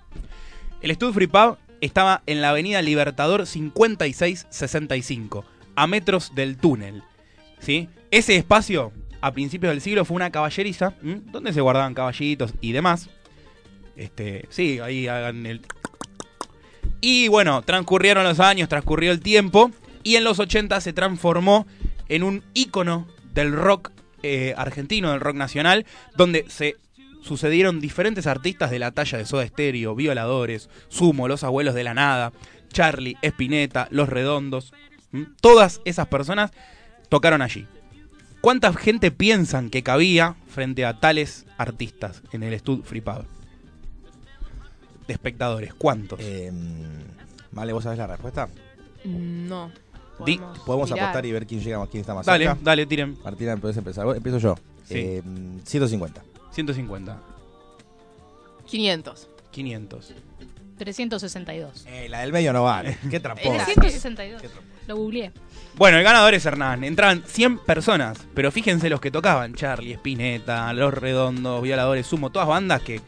El 0.80 0.94
Stud 0.94 1.12
Free 1.12 1.26
Pub 1.26 1.58
estaba 1.80 2.22
en 2.26 2.40
la 2.40 2.50
avenida 2.50 2.82
Libertador 2.82 3.46
5665, 3.46 5.44
a 5.78 5.86
metros 5.86 6.34
del 6.34 6.56
túnel. 6.56 7.04
¿sí? 7.60 7.88
Ese 8.10 8.36
espacio, 8.36 8.92
a 9.20 9.32
principios 9.32 9.72
del 9.72 9.80
siglo, 9.80 10.04
fue 10.04 10.16
una 10.16 10.30
caballeriza, 10.30 10.94
donde 11.02 11.52
se 11.52 11.60
guardaban 11.60 11.94
caballitos 11.94 12.52
y 12.60 12.72
demás. 12.72 13.08
Este, 13.96 14.46
sí, 14.50 14.80
ahí 14.80 15.06
hagan 15.06 15.46
el... 15.46 15.60
Y 17.00 17.28
bueno, 17.28 17.62
transcurrieron 17.62 18.25
los 18.25 18.40
años, 18.40 18.69
transcurrió 18.69 19.12
el 19.12 19.20
tiempo, 19.20 19.70
y 20.02 20.16
en 20.16 20.25
los 20.25 20.40
80 20.40 20.80
se 20.80 20.92
transformó 20.92 21.66
en 22.08 22.25
un 22.25 22.42
ícono 22.54 23.06
del 23.32 23.52
rock 23.52 23.92
eh, 24.25 24.54
argentino, 24.56 25.12
del 25.12 25.20
rock 25.20 25.37
nacional, 25.37 25.87
donde 26.16 26.44
se 26.49 26.76
sucedieron 27.23 27.80
diferentes 27.80 28.26
artistas 28.26 28.73
de 28.73 28.80
la 28.80 28.90
talla 28.90 29.18
de 29.18 29.26
Soda 29.26 29.47
Stereo, 29.47 29.94
Violadores, 29.94 30.70
Sumo, 30.88 31.28
Los 31.28 31.44
Abuelos 31.44 31.75
de 31.76 31.85
la 31.85 31.94
Nada, 31.94 32.32
Charlie, 32.73 33.16
Espineta, 33.23 33.87
Los 33.92 34.08
Redondos. 34.08 34.73
¿M? 35.12 35.26
Todas 35.40 35.80
esas 35.84 36.06
personas 36.08 36.50
tocaron 37.08 37.42
allí. 37.42 37.66
¿Cuánta 38.40 38.72
gente 38.72 39.10
piensan 39.10 39.68
que 39.70 39.82
cabía 39.82 40.36
frente 40.48 40.84
a 40.84 41.00
tales 41.00 41.44
artistas 41.56 42.22
en 42.32 42.42
el 42.44 42.58
Stud 42.58 42.82
Free 42.84 43.00
Pub? 43.00 43.24
De 45.06 45.12
espectadores, 45.14 45.74
¿cuántos? 45.74 46.20
Eh, 46.22 46.52
vale, 47.50 47.72
¿vos 47.72 47.82
sabés 47.84 47.98
la 47.98 48.06
respuesta? 48.06 48.48
No. 49.04 49.72
Di- 50.24 50.40
Podemos 50.66 50.90
mirar. 50.90 51.06
apostar 51.06 51.26
y 51.26 51.32
ver 51.32 51.46
quién 51.46 51.60
llega, 51.60 51.86
quién 51.86 52.00
está 52.02 52.12
más 52.14 52.26
dale, 52.26 52.46
cerca. 52.46 52.60
dale, 52.62 52.86
tiren. 52.86 53.16
Martina, 53.24 53.56
¿puedes 53.56 53.76
empezar? 53.76 54.04
Vos- 54.04 54.16
Empiezo 54.16 54.38
yo. 54.38 54.54
Sí. 54.84 54.94
Eh, 54.98 55.22
150. 55.64 56.22
150, 56.52 57.20
500. 58.66 59.28
500. 59.50 60.12
362. 60.76 61.84
Eh, 61.88 62.08
la 62.08 62.20
del 62.20 62.32
medio 62.32 62.52
no 62.52 62.64
vale. 62.64 62.98
Qué 63.10 63.20
trampón. 63.20 63.54
Era- 63.54 63.64
362. 63.64 64.42
Lo 64.88 64.97
googleé. 64.97 65.30
Bueno, 65.76 65.99
el 65.99 66.02
ganador 66.04 66.35
es 66.35 66.45
Hernán. 66.47 66.83
Entraban 66.83 67.23
100 67.26 67.59
personas, 67.59 68.26
pero 68.35 68.50
fíjense 68.50 68.88
los 68.90 69.00
que 69.00 69.11
tocaban. 69.11 69.54
Charlie, 69.54 69.92
Espineta, 69.92 70.73
Los 70.73 70.92
Redondos, 70.95 71.62
Violadores, 71.62 72.07
Sumo, 72.07 72.30
todas 72.30 72.49
bandas 72.49 72.80
que 72.83 73.00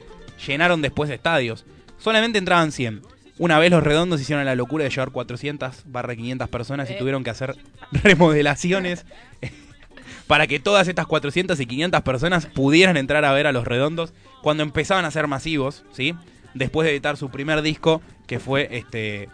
llenaron 0.46 0.82
después 0.82 1.08
de 1.08 1.16
estadios. 1.16 1.64
Solamente 1.98 2.38
entraban 2.38 2.70
100. 2.70 3.02
Una 3.38 3.58
vez 3.58 3.70
los 3.70 3.82
redondos 3.82 4.20
hicieron 4.20 4.44
la 4.44 4.54
locura 4.54 4.84
de 4.84 4.90
llevar 4.90 5.10
400 5.10 5.84
barra 5.86 6.14
500 6.14 6.48
personas 6.50 6.90
y 6.90 6.92
Eh. 6.92 6.96
tuvieron 6.98 7.24
que 7.24 7.30
hacer 7.30 7.56
remodelaciones 8.04 9.06
para 10.26 10.46
que 10.46 10.60
todas 10.60 10.86
estas 10.86 11.06
400 11.06 11.58
y 11.60 11.66
500 11.66 12.02
personas 12.02 12.44
pudieran 12.46 12.96
entrar 12.98 13.24
a 13.24 13.32
ver 13.32 13.46
a 13.46 13.52
los 13.52 13.64
redondos 13.66 14.12
cuando 14.42 14.62
empezaban 14.62 15.06
a 15.06 15.10
ser 15.10 15.26
masivos, 15.26 15.84
¿sí? 15.92 16.14
Después 16.54 16.84
de 16.84 16.92
editar 16.92 17.16
su 17.16 17.30
primer 17.30 17.62
disco, 17.62 18.02
que 18.26 18.38
fue 18.38 18.68
este 18.72 19.28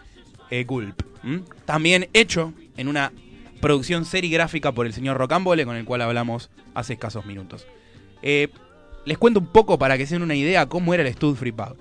eh, 0.49 0.63
Gulp. 0.63 1.01
También 1.65 2.09
hecho 2.13 2.53
en 2.77 2.87
una 2.87 3.11
producción 3.59 4.05
serigráfica 4.05 4.71
por 4.71 4.85
el 4.85 4.93
señor 4.93 5.17
Rocambole, 5.17 5.65
con 5.65 5.75
el 5.75 5.85
cual 5.85 6.01
hablamos 6.01 6.49
hace 6.73 6.93
escasos 6.93 7.25
minutos. 7.25 7.65
Eh, 8.21 8.49
les 9.05 9.17
cuento 9.17 9.39
un 9.39 9.47
poco 9.47 9.77
para 9.77 9.97
que 9.97 10.05
se 10.05 10.15
den 10.15 10.23
una 10.23 10.35
idea 10.35 10.67
cómo 10.67 10.93
era 10.93 11.03
el 11.03 11.13
Stud 11.13 11.35
Free 11.35 11.51
Pub. 11.51 11.77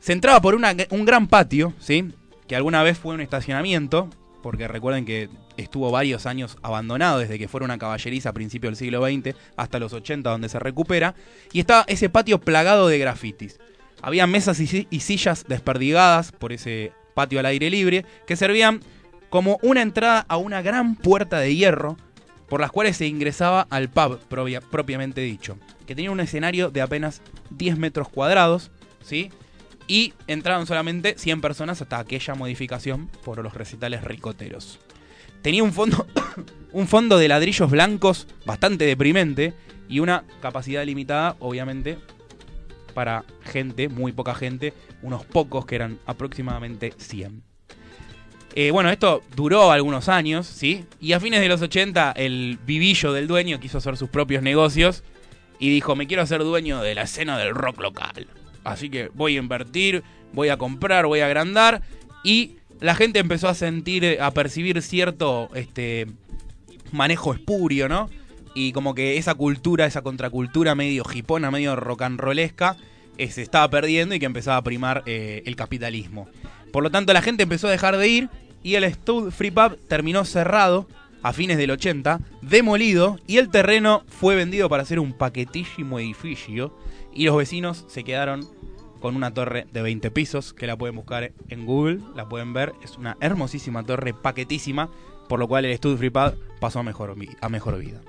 Se 0.00 0.12
entraba 0.12 0.40
por 0.40 0.54
un 0.54 1.04
gran 1.04 1.28
patio, 1.28 1.74
¿sí? 1.78 2.08
Que 2.46 2.56
alguna 2.56 2.82
vez 2.82 2.98
fue 2.98 3.14
un 3.14 3.20
estacionamiento, 3.20 4.08
porque 4.42 4.66
recuerden 4.66 5.04
que 5.04 5.28
estuvo 5.58 5.90
varios 5.90 6.24
años 6.24 6.56
abandonado 6.62 7.18
desde 7.18 7.38
que 7.38 7.48
fuera 7.48 7.66
una 7.66 7.78
caballeriza 7.78 8.30
a 8.30 8.32
principios 8.32 8.70
del 8.70 8.76
siglo 8.76 9.04
XX 9.04 9.36
hasta 9.56 9.78
los 9.78 9.92
80 9.92 10.30
donde 10.30 10.48
se 10.48 10.58
recupera, 10.58 11.14
y 11.52 11.60
estaba 11.60 11.84
ese 11.86 12.08
patio 12.08 12.40
plagado 12.40 12.88
de 12.88 12.98
grafitis. 12.98 13.58
Había 14.02 14.26
mesas 14.26 14.58
y 14.58 15.00
sillas 15.00 15.44
desperdigadas 15.46 16.32
por 16.32 16.54
ese 16.54 16.92
patio 17.14 17.40
al 17.40 17.46
aire 17.46 17.70
libre 17.70 18.04
que 18.26 18.36
servían 18.36 18.80
como 19.28 19.58
una 19.62 19.82
entrada 19.82 20.24
a 20.28 20.36
una 20.36 20.62
gran 20.62 20.96
puerta 20.96 21.38
de 21.38 21.54
hierro 21.54 21.96
por 22.48 22.60
las 22.60 22.72
cuales 22.72 22.96
se 22.96 23.06
ingresaba 23.06 23.66
al 23.70 23.88
pub 23.88 24.18
propia- 24.28 24.60
propiamente 24.60 25.20
dicho, 25.20 25.56
que 25.86 25.94
tenía 25.94 26.10
un 26.10 26.18
escenario 26.18 26.70
de 26.70 26.80
apenas 26.80 27.22
10 27.50 27.78
metros 27.78 28.08
cuadrados, 28.08 28.72
¿sí? 29.02 29.30
Y 29.86 30.14
entraban 30.26 30.66
solamente 30.66 31.14
100 31.16 31.40
personas 31.40 31.80
hasta 31.80 31.98
aquella 32.00 32.34
modificación 32.34 33.08
por 33.24 33.42
los 33.42 33.54
recitales 33.54 34.02
ricoteros. 34.02 34.80
Tenía 35.42 35.62
un 35.62 35.72
fondo, 35.72 36.06
un 36.72 36.88
fondo 36.88 37.18
de 37.18 37.28
ladrillos 37.28 37.70
blancos 37.70 38.26
bastante 38.44 38.84
deprimente 38.84 39.54
y 39.88 40.00
una 40.00 40.24
capacidad 40.40 40.84
limitada, 40.84 41.36
obviamente, 41.38 41.98
para 42.90 43.24
gente, 43.42 43.88
muy 43.88 44.12
poca 44.12 44.34
gente, 44.34 44.72
unos 45.02 45.24
pocos 45.24 45.66
que 45.66 45.76
eran 45.76 45.98
aproximadamente 46.06 46.92
100. 46.96 47.42
Eh, 48.54 48.70
bueno, 48.72 48.90
esto 48.90 49.22
duró 49.36 49.70
algunos 49.70 50.08
años, 50.08 50.46
¿sí? 50.46 50.84
Y 51.00 51.12
a 51.12 51.20
fines 51.20 51.40
de 51.40 51.48
los 51.48 51.62
80 51.62 52.12
el 52.12 52.58
vivillo 52.66 53.12
del 53.12 53.28
dueño 53.28 53.60
quiso 53.60 53.78
hacer 53.78 53.96
sus 53.96 54.10
propios 54.10 54.42
negocios 54.42 55.04
y 55.60 55.70
dijo, 55.70 55.94
me 55.94 56.06
quiero 56.06 56.22
hacer 56.22 56.42
dueño 56.42 56.80
de 56.80 56.94
la 56.94 57.02
escena 57.02 57.38
del 57.38 57.54
rock 57.54 57.80
local. 57.80 58.26
Así 58.64 58.90
que 58.90 59.10
voy 59.14 59.36
a 59.36 59.38
invertir, 59.38 60.02
voy 60.32 60.48
a 60.48 60.56
comprar, 60.56 61.06
voy 61.06 61.20
a 61.20 61.26
agrandar 61.26 61.82
y 62.24 62.56
la 62.80 62.94
gente 62.94 63.18
empezó 63.20 63.48
a 63.48 63.54
sentir, 63.54 64.18
a 64.20 64.30
percibir 64.32 64.82
cierto 64.82 65.48
este, 65.54 66.06
manejo 66.92 67.32
espurio, 67.32 67.88
¿no? 67.88 68.10
Y 68.54 68.72
como 68.72 68.94
que 68.94 69.16
esa 69.16 69.34
cultura, 69.34 69.86
esa 69.86 70.02
contracultura 70.02 70.74
medio 70.74 71.04
hipona, 71.12 71.50
medio 71.50 71.76
rock 71.76 72.02
and 72.02 72.20
rollesca, 72.20 72.76
eh, 73.18 73.30
se 73.30 73.42
estaba 73.42 73.68
perdiendo 73.68 74.14
y 74.14 74.18
que 74.18 74.26
empezaba 74.26 74.56
a 74.56 74.62
primar 74.62 75.02
eh, 75.06 75.42
el 75.46 75.56
capitalismo. 75.56 76.28
Por 76.72 76.82
lo 76.82 76.90
tanto, 76.90 77.12
la 77.12 77.22
gente 77.22 77.42
empezó 77.42 77.68
a 77.68 77.70
dejar 77.70 77.96
de 77.96 78.08
ir 78.08 78.28
y 78.62 78.74
el 78.74 78.92
Stud 78.92 79.30
Free 79.30 79.50
Pub 79.50 79.78
terminó 79.88 80.24
cerrado 80.24 80.86
a 81.22 81.32
fines 81.32 81.58
del 81.58 81.70
80, 81.70 82.20
demolido 82.42 83.18
y 83.26 83.38
el 83.38 83.50
terreno 83.50 84.04
fue 84.08 84.36
vendido 84.36 84.68
para 84.68 84.82
hacer 84.82 84.98
un 84.98 85.12
paquetísimo 85.12 85.98
edificio 85.98 86.74
y 87.12 87.24
los 87.26 87.36
vecinos 87.36 87.84
se 87.88 88.04
quedaron 88.04 88.48
con 89.00 89.16
una 89.16 89.32
torre 89.32 89.66
de 89.72 89.82
20 89.82 90.10
pisos 90.10 90.52
que 90.52 90.66
la 90.66 90.76
pueden 90.76 90.96
buscar 90.96 91.32
en 91.48 91.66
Google, 91.66 92.00
la 92.14 92.28
pueden 92.28 92.52
ver, 92.52 92.74
es 92.82 92.96
una 92.96 93.16
hermosísima 93.20 93.84
torre 93.84 94.14
paquetísima, 94.14 94.90
por 95.28 95.38
lo 95.38 95.48
cual 95.48 95.64
el 95.64 95.76
Stud 95.76 95.96
Free 95.98 96.10
Pub 96.10 96.38
pasó 96.60 96.80
a 96.80 96.82
mejor, 96.82 97.14
a 97.40 97.48
mejor 97.48 97.78
vida. 97.78 98.00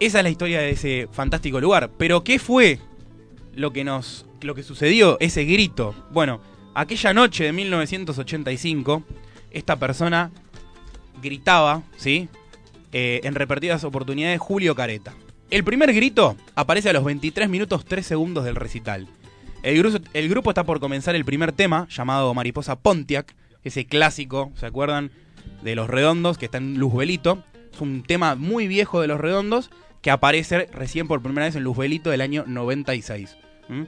Esa 0.00 0.18
es 0.18 0.24
la 0.24 0.30
historia 0.30 0.60
de 0.60 0.70
ese 0.70 1.08
fantástico 1.10 1.60
lugar, 1.60 1.90
pero 1.98 2.22
¿qué 2.22 2.38
fue 2.38 2.78
lo 3.54 3.72
que 3.72 3.82
nos 3.82 4.26
lo 4.40 4.54
que 4.54 4.62
sucedió, 4.62 5.16
ese 5.18 5.44
grito? 5.44 5.92
Bueno, 6.12 6.40
aquella 6.74 7.12
noche 7.12 7.44
de 7.44 7.52
1985, 7.52 9.02
esta 9.50 9.76
persona 9.76 10.30
gritaba, 11.20 11.82
¿sí? 11.96 12.28
Eh, 12.92 13.20
en 13.24 13.34
repetidas 13.34 13.82
oportunidades 13.82 14.38
Julio 14.38 14.76
Careta. 14.76 15.14
El 15.50 15.64
primer 15.64 15.92
grito 15.92 16.36
aparece 16.54 16.90
a 16.90 16.92
los 16.92 17.02
23 17.02 17.48
minutos 17.48 17.84
3 17.84 18.06
segundos 18.06 18.44
del 18.44 18.54
recital. 18.54 19.08
El 19.62 20.28
grupo, 20.28 20.50
está 20.50 20.62
por 20.62 20.78
comenzar 20.78 21.16
el 21.16 21.24
primer 21.24 21.50
tema, 21.50 21.88
llamado 21.90 22.32
Mariposa 22.34 22.78
Pontiac, 22.78 23.34
ese 23.64 23.84
clásico, 23.86 24.52
¿se 24.54 24.66
acuerdan? 24.66 25.10
De 25.62 25.74
los 25.74 25.90
redondos, 25.90 26.38
que 26.38 26.44
está 26.44 26.58
en 26.58 26.78
Luzbelito. 26.78 27.42
Es 27.72 27.80
un 27.80 28.04
tema 28.04 28.36
muy 28.36 28.68
viejo 28.68 29.00
de 29.00 29.08
los 29.08 29.20
redondos, 29.20 29.70
que 30.02 30.10
aparece 30.10 30.66
recién 30.66 31.08
por 31.08 31.22
primera 31.22 31.46
vez 31.46 31.56
en 31.56 31.64
Luzbelito 31.64 32.10
del 32.10 32.20
año 32.20 32.44
96. 32.46 33.36
¿Mm? 33.68 33.82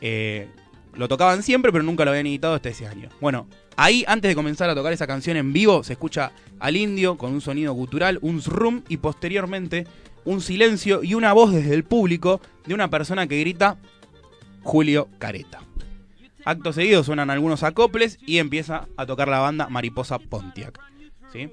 Eh, 0.00 0.48
lo 0.94 1.08
tocaban 1.08 1.42
siempre, 1.42 1.72
pero 1.72 1.84
nunca 1.84 2.04
lo 2.04 2.10
habían 2.10 2.26
editado 2.26 2.54
hasta 2.54 2.70
ese 2.70 2.86
año. 2.86 3.08
Bueno, 3.20 3.46
ahí, 3.76 4.04
antes 4.08 4.30
de 4.30 4.34
comenzar 4.34 4.70
a 4.70 4.74
tocar 4.74 4.92
esa 4.92 5.06
canción 5.06 5.36
en 5.36 5.52
vivo, 5.52 5.84
se 5.84 5.92
escucha 5.92 6.32
al 6.58 6.76
indio 6.76 7.18
con 7.18 7.32
un 7.32 7.40
sonido 7.40 7.72
gutural, 7.74 8.18
un 8.22 8.40
zrum 8.40 8.82
y 8.88 8.96
posteriormente 8.96 9.86
un 10.24 10.40
silencio 10.40 11.02
y 11.02 11.14
una 11.14 11.32
voz 11.32 11.52
desde 11.52 11.74
el 11.74 11.84
público 11.84 12.40
de 12.66 12.74
una 12.74 12.88
persona 12.88 13.26
que 13.26 13.40
grita 13.40 13.76
Julio 14.62 15.08
Careta. 15.18 15.60
Acto 16.44 16.72
seguido 16.72 17.04
suenan 17.04 17.30
algunos 17.30 17.62
acoples 17.62 18.18
y 18.24 18.38
empieza 18.38 18.86
a 18.96 19.06
tocar 19.06 19.28
la 19.28 19.40
banda 19.40 19.68
Mariposa 19.68 20.18
Pontiac. 20.18 20.80
¿sí? 21.32 21.50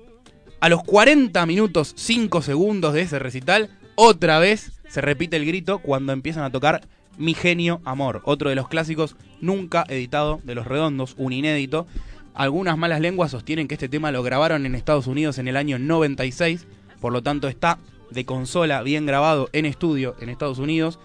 A 0.63 0.69
los 0.69 0.81
40 0.81 1.45
minutos 1.45 1.91
5 1.97 2.41
segundos 2.41 2.93
de 2.93 3.01
ese 3.01 3.19
recital, 3.19 3.69
otra 3.95 4.39
vez 4.39 4.71
se 4.87 5.01
repite 5.01 5.35
el 5.35 5.45
grito 5.45 5.79
cuando 5.79 6.13
empiezan 6.13 6.45
a 6.45 6.51
tocar 6.51 6.87
Mi 7.17 7.33
Genio 7.33 7.81
Amor, 7.83 8.21
otro 8.23 8.49
de 8.49 8.55
los 8.55 8.69
clásicos 8.69 9.17
nunca 9.41 9.83
editado 9.89 10.39
de 10.45 10.55
Los 10.55 10.65
Redondos, 10.65 11.15
un 11.17 11.33
inédito. 11.33 11.85
Algunas 12.33 12.77
malas 12.77 13.01
lenguas 13.01 13.31
sostienen 13.31 13.67
que 13.67 13.73
este 13.73 13.89
tema 13.89 14.13
lo 14.13 14.23
grabaron 14.23 14.65
en 14.65 14.73
Estados 14.73 15.07
Unidos 15.07 15.37
en 15.37 15.49
el 15.49 15.57
año 15.57 15.79
96, 15.79 16.65
por 17.01 17.11
lo 17.11 17.21
tanto 17.21 17.49
está 17.49 17.77
de 18.09 18.23
consola 18.23 18.83
bien 18.83 19.05
grabado 19.05 19.49
en 19.51 19.65
estudio 19.65 20.15
en 20.21 20.29
Estados 20.29 20.59
Unidos, 20.59 20.97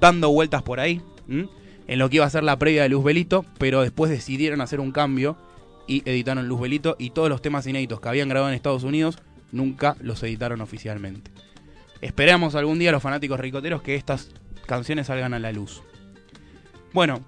dando 0.00 0.30
vueltas 0.30 0.62
por 0.62 0.80
ahí, 0.80 1.02
en 1.28 1.98
lo 1.98 2.08
que 2.08 2.16
iba 2.16 2.24
a 2.24 2.30
ser 2.30 2.44
la 2.44 2.58
previa 2.58 2.84
de 2.84 2.88
Luzbelito, 2.88 3.44
pero 3.58 3.82
después 3.82 4.10
decidieron 4.10 4.62
hacer 4.62 4.80
un 4.80 4.90
cambio 4.90 5.36
y 5.86 6.08
editaron 6.08 6.48
Luzbelito 6.48 6.96
y 6.98 7.10
todos 7.10 7.28
los 7.28 7.42
temas 7.42 7.66
inéditos 7.66 8.00
que 8.00 8.08
habían 8.08 8.28
grabado 8.28 8.50
en 8.50 8.56
Estados 8.56 8.84
Unidos 8.84 9.18
nunca 9.50 9.96
los 10.00 10.22
editaron 10.22 10.60
oficialmente. 10.60 11.30
Esperamos 12.00 12.54
algún 12.54 12.78
día 12.78 12.92
los 12.92 13.02
fanáticos 13.02 13.38
ricoteros 13.38 13.82
que 13.82 13.94
estas 13.94 14.30
canciones 14.66 15.06
salgan 15.06 15.34
a 15.34 15.38
la 15.38 15.52
luz. 15.52 15.82
Bueno, 16.92 17.24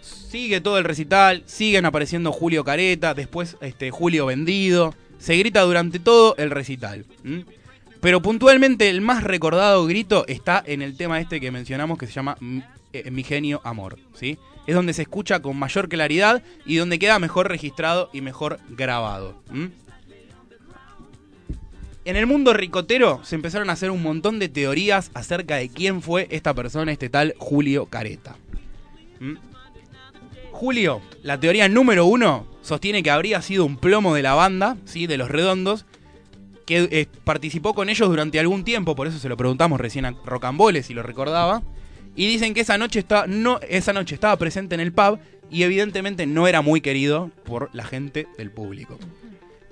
sigue 0.00 0.60
todo 0.60 0.78
el 0.78 0.84
recital, 0.84 1.42
siguen 1.46 1.86
apareciendo 1.86 2.32
Julio 2.32 2.64
Careta, 2.64 3.14
después 3.14 3.56
este, 3.60 3.90
Julio 3.90 4.26
Vendido, 4.26 4.94
se 5.18 5.36
grita 5.36 5.62
durante 5.62 5.98
todo 5.98 6.36
el 6.36 6.50
recital. 6.50 7.06
Pero 8.00 8.22
puntualmente 8.22 8.88
el 8.90 9.00
más 9.00 9.24
recordado 9.24 9.84
grito 9.86 10.24
está 10.28 10.62
en 10.64 10.82
el 10.82 10.96
tema 10.96 11.20
este 11.20 11.40
que 11.40 11.50
mencionamos 11.50 11.98
que 11.98 12.06
se 12.06 12.12
llama 12.12 12.36
M- 12.40 12.64
eh, 12.92 13.10
Mi 13.10 13.24
genio 13.24 13.60
amor, 13.64 13.98
¿sí? 14.14 14.38
Es 14.68 14.74
donde 14.74 14.92
se 14.92 15.00
escucha 15.00 15.40
con 15.40 15.58
mayor 15.58 15.88
claridad 15.88 16.42
y 16.66 16.76
donde 16.76 16.98
queda 16.98 17.18
mejor 17.18 17.48
registrado 17.48 18.10
y 18.12 18.20
mejor 18.20 18.60
grabado. 18.68 19.42
En 22.04 22.16
el 22.16 22.26
mundo 22.26 22.52
ricotero 22.52 23.20
se 23.24 23.34
empezaron 23.34 23.70
a 23.70 23.72
hacer 23.72 23.90
un 23.90 24.02
montón 24.02 24.38
de 24.38 24.50
teorías 24.50 25.10
acerca 25.14 25.56
de 25.56 25.70
quién 25.70 26.02
fue 26.02 26.28
esta 26.30 26.52
persona, 26.52 26.92
este 26.92 27.08
tal 27.08 27.34
Julio 27.38 27.86
Careta. 27.86 28.36
Julio, 30.52 31.00
la 31.22 31.40
teoría 31.40 31.66
número 31.70 32.04
uno, 32.04 32.46
sostiene 32.60 33.02
que 33.02 33.10
habría 33.10 33.40
sido 33.40 33.64
un 33.64 33.78
plomo 33.78 34.14
de 34.14 34.22
la 34.22 34.34
banda, 34.34 34.76
¿sí? 34.84 35.06
de 35.06 35.16
los 35.16 35.30
redondos, 35.30 35.86
que 36.66 36.88
eh, 36.90 37.06
participó 37.24 37.72
con 37.72 37.88
ellos 37.88 38.10
durante 38.10 38.38
algún 38.38 38.64
tiempo, 38.64 38.94
por 38.94 39.06
eso 39.06 39.18
se 39.18 39.30
lo 39.30 39.38
preguntamos 39.38 39.80
recién 39.80 40.04
a 40.04 40.10
Rocambole 40.26 40.82
si 40.82 40.92
lo 40.92 41.02
recordaba. 41.02 41.62
Y 42.18 42.26
dicen 42.26 42.52
que 42.52 42.62
esa 42.62 42.76
noche, 42.78 43.04
no, 43.28 43.60
esa 43.68 43.92
noche 43.92 44.16
estaba 44.16 44.36
presente 44.36 44.74
en 44.74 44.80
el 44.80 44.92
pub 44.92 45.20
y 45.52 45.62
evidentemente 45.62 46.26
no 46.26 46.48
era 46.48 46.62
muy 46.62 46.80
querido 46.80 47.30
por 47.44 47.70
la 47.72 47.84
gente 47.84 48.26
del 48.36 48.50
público. 48.50 48.98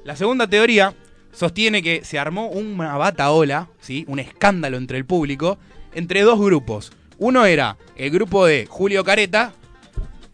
La 0.05 0.15
segunda 0.15 0.47
teoría 0.47 0.95
sostiene 1.33 1.83
que 1.83 2.05
se 2.05 2.21
armó 2.21 2.47
una 2.47 2.97
bataola, 2.97 3.69
¿sí? 3.81 4.05
un 4.07 4.21
escándalo 4.21 4.77
entre 4.77 4.97
el 4.97 5.05
público, 5.05 5.59
entre 5.93 6.23
dos 6.23 6.39
grupos. 6.39 6.93
Uno 7.19 7.47
era 7.47 7.79
el 7.97 8.13
grupo 8.13 8.47
de 8.47 8.67
Julio 8.67 9.03
Careta, 9.03 9.53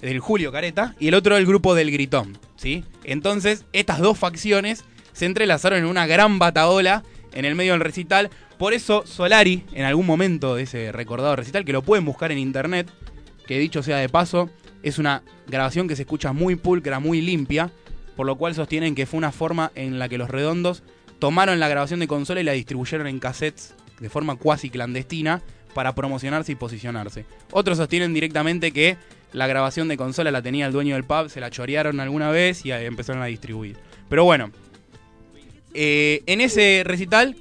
del 0.02 0.20
Julio 0.20 0.52
Careta, 0.52 0.94
y 1.00 1.08
el 1.08 1.14
otro 1.14 1.38
el 1.38 1.46
grupo 1.46 1.74
del 1.74 1.90
Gritón. 1.90 2.36
¿sí? 2.56 2.84
Entonces, 3.04 3.64
estas 3.72 4.00
dos 4.00 4.18
facciones 4.18 4.84
se 5.14 5.24
entrelazaron 5.24 5.78
en 5.78 5.86
una 5.86 6.06
gran 6.06 6.38
bataola 6.38 7.04
en 7.34 7.44
el 7.44 7.54
medio 7.54 7.72
del 7.72 7.80
recital. 7.80 8.30
Por 8.58 8.74
eso 8.74 9.04
Solari, 9.06 9.64
en 9.72 9.84
algún 9.84 10.06
momento 10.06 10.54
de 10.54 10.64
ese 10.64 10.92
recordado 10.92 11.36
recital, 11.36 11.64
que 11.64 11.72
lo 11.72 11.82
pueden 11.82 12.04
buscar 12.04 12.32
en 12.32 12.38
internet, 12.38 12.90
que 13.46 13.58
dicho 13.58 13.82
sea 13.82 13.98
de 13.98 14.08
paso, 14.08 14.50
es 14.82 14.98
una 14.98 15.22
grabación 15.46 15.88
que 15.88 15.96
se 15.96 16.02
escucha 16.02 16.32
muy 16.32 16.56
pulcra, 16.56 17.00
muy 17.00 17.20
limpia, 17.20 17.70
por 18.16 18.26
lo 18.26 18.36
cual 18.36 18.54
sostienen 18.54 18.94
que 18.94 19.06
fue 19.06 19.18
una 19.18 19.32
forma 19.32 19.72
en 19.74 19.98
la 19.98 20.08
que 20.08 20.18
los 20.18 20.30
redondos 20.30 20.82
tomaron 21.18 21.60
la 21.60 21.68
grabación 21.68 22.00
de 22.00 22.08
consola 22.08 22.40
y 22.40 22.44
la 22.44 22.52
distribuyeron 22.52 23.06
en 23.06 23.20
cassettes 23.20 23.74
de 24.00 24.10
forma 24.10 24.36
cuasi 24.36 24.70
clandestina 24.70 25.40
para 25.74 25.94
promocionarse 25.94 26.52
y 26.52 26.56
posicionarse. 26.56 27.24
Otros 27.52 27.78
sostienen 27.78 28.12
directamente 28.12 28.72
que 28.72 28.96
la 29.32 29.46
grabación 29.46 29.88
de 29.88 29.96
consola 29.96 30.30
la 30.30 30.42
tenía 30.42 30.66
el 30.66 30.72
dueño 30.72 30.94
del 30.94 31.04
pub, 31.04 31.28
se 31.28 31.40
la 31.40 31.50
chorearon 31.50 32.00
alguna 32.00 32.30
vez 32.30 32.66
y 32.66 32.72
empezaron 32.72 33.22
a 33.22 33.26
distribuir. 33.26 33.78
Pero 34.08 34.24
bueno, 34.24 34.50
eh, 35.74 36.22
en 36.26 36.40
ese 36.40 36.82
recital, 36.84 37.36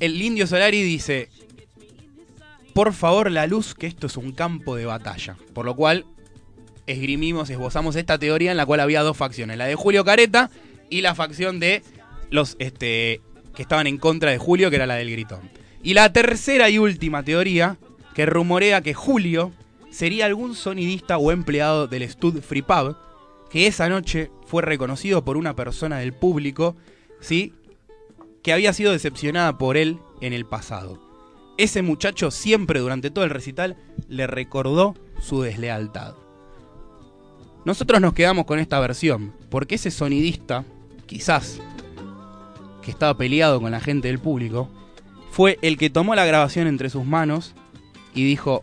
el 0.00 0.20
indio 0.20 0.46
Solari 0.46 0.82
dice, 0.82 1.28
por 2.74 2.92
favor 2.92 3.30
la 3.30 3.46
luz, 3.46 3.74
que 3.74 3.86
esto 3.86 4.06
es 4.06 4.16
un 4.16 4.32
campo 4.32 4.76
de 4.76 4.84
batalla. 4.84 5.36
Por 5.52 5.64
lo 5.64 5.76
cual 5.76 6.06
esgrimimos, 6.86 7.48
esbozamos 7.50 7.96
esta 7.96 8.18
teoría 8.18 8.50
en 8.50 8.56
la 8.56 8.66
cual 8.66 8.80
había 8.80 9.02
dos 9.02 9.16
facciones, 9.16 9.56
la 9.56 9.66
de 9.66 9.74
Julio 9.74 10.04
Careta 10.04 10.50
y 10.90 11.00
la 11.00 11.14
facción 11.14 11.60
de 11.60 11.82
los 12.30 12.56
este, 12.58 13.20
que 13.54 13.62
estaban 13.62 13.86
en 13.86 13.98
contra 13.98 14.30
de 14.30 14.38
Julio, 14.38 14.70
que 14.70 14.76
era 14.76 14.86
la 14.86 14.96
del 14.96 15.10
gritón. 15.10 15.50
Y 15.82 15.94
la 15.94 16.12
tercera 16.12 16.68
y 16.70 16.78
última 16.78 17.22
teoría, 17.22 17.78
que 18.14 18.26
rumorea 18.26 18.80
que 18.80 18.94
Julio 18.94 19.52
sería 19.90 20.26
algún 20.26 20.54
sonidista 20.54 21.18
o 21.18 21.30
empleado 21.30 21.86
del 21.86 22.08
Stud 22.08 22.40
Free 22.40 22.62
Pub, 22.62 22.96
que 23.50 23.66
esa 23.66 23.88
noche 23.88 24.30
fue 24.46 24.62
reconocido 24.62 25.24
por 25.24 25.36
una 25.36 25.54
persona 25.54 25.98
del 25.98 26.12
público, 26.12 26.74
¿sí? 27.20 27.52
Que 28.44 28.52
había 28.52 28.74
sido 28.74 28.92
decepcionada 28.92 29.58
por 29.58 29.76
él 29.76 29.98
en 30.20 30.34
el 30.34 30.44
pasado. 30.44 31.00
Ese 31.56 31.82
muchacho 31.82 32.30
siempre 32.30 32.78
durante 32.78 33.10
todo 33.10 33.24
el 33.24 33.30
recital 33.30 33.76
le 34.06 34.26
recordó 34.26 34.94
su 35.18 35.40
deslealtad. 35.40 36.14
Nosotros 37.64 38.02
nos 38.02 38.12
quedamos 38.12 38.44
con 38.44 38.58
esta 38.58 38.78
versión, 38.80 39.32
porque 39.48 39.76
ese 39.76 39.90
sonidista, 39.90 40.64
quizás, 41.06 41.58
que 42.82 42.90
estaba 42.90 43.16
peleado 43.16 43.62
con 43.62 43.72
la 43.72 43.80
gente 43.80 44.08
del 44.08 44.18
público, 44.18 44.68
fue 45.30 45.58
el 45.62 45.78
que 45.78 45.88
tomó 45.88 46.14
la 46.14 46.26
grabación 46.26 46.66
entre 46.66 46.90
sus 46.90 47.06
manos 47.06 47.54
y 48.14 48.24
dijo, 48.24 48.62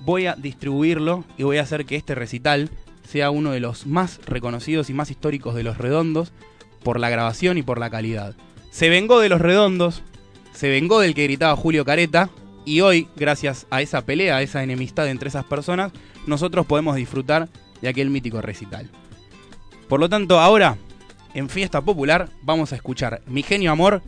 voy 0.00 0.26
a 0.26 0.34
distribuirlo 0.34 1.24
y 1.38 1.44
voy 1.44 1.56
a 1.56 1.62
hacer 1.62 1.86
que 1.86 1.96
este 1.96 2.14
recital 2.14 2.68
sea 3.02 3.30
uno 3.30 3.52
de 3.52 3.60
los 3.60 3.86
más 3.86 4.20
reconocidos 4.26 4.90
y 4.90 4.94
más 4.94 5.10
históricos 5.10 5.54
de 5.54 5.62
los 5.62 5.78
redondos 5.78 6.32
por 6.82 7.00
la 7.00 7.08
grabación 7.08 7.56
y 7.56 7.62
por 7.62 7.78
la 7.78 7.88
calidad. 7.88 8.36
Se 8.70 8.88
vengó 8.88 9.20
de 9.20 9.28
los 9.28 9.40
redondos, 9.40 10.02
se 10.52 10.68
vengó 10.68 11.00
del 11.00 11.14
que 11.14 11.24
gritaba 11.24 11.56
Julio 11.56 11.84
Careta 11.84 12.30
y 12.64 12.82
hoy, 12.82 13.08
gracias 13.16 13.66
a 13.70 13.82
esa 13.82 14.06
pelea, 14.06 14.36
a 14.36 14.42
esa 14.42 14.62
enemistad 14.62 15.08
entre 15.08 15.28
esas 15.28 15.44
personas, 15.44 15.92
nosotros 16.26 16.66
podemos 16.66 16.96
disfrutar 16.96 17.48
de 17.82 17.88
aquel 17.88 18.10
mítico 18.10 18.40
recital. 18.40 18.88
Por 19.88 19.98
lo 19.98 20.08
tanto, 20.08 20.38
ahora, 20.38 20.76
en 21.34 21.48
Fiesta 21.48 21.80
Popular, 21.80 22.28
vamos 22.42 22.72
a 22.72 22.76
escuchar 22.76 23.22
Mi 23.26 23.42
Genio 23.42 23.72
Amor, 23.72 24.02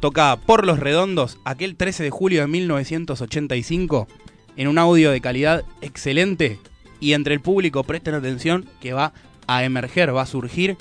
tocada 0.00 0.36
por 0.36 0.66
Los 0.66 0.78
Redondos 0.78 1.38
aquel 1.44 1.76
13 1.76 2.04
de 2.04 2.10
julio 2.10 2.40
de 2.40 2.46
1985, 2.46 4.08
en 4.56 4.68
un 4.68 4.78
audio 4.78 5.10
de 5.10 5.20
calidad 5.20 5.64
excelente, 5.82 6.58
y 7.00 7.12
entre 7.12 7.34
el 7.34 7.40
público 7.40 7.84
presten 7.84 8.14
atención 8.14 8.66
que 8.80 8.94
va 8.94 9.12
a 9.46 9.64
emerger, 9.64 10.16
va 10.16 10.22
a 10.22 10.26
surgir 10.26 10.78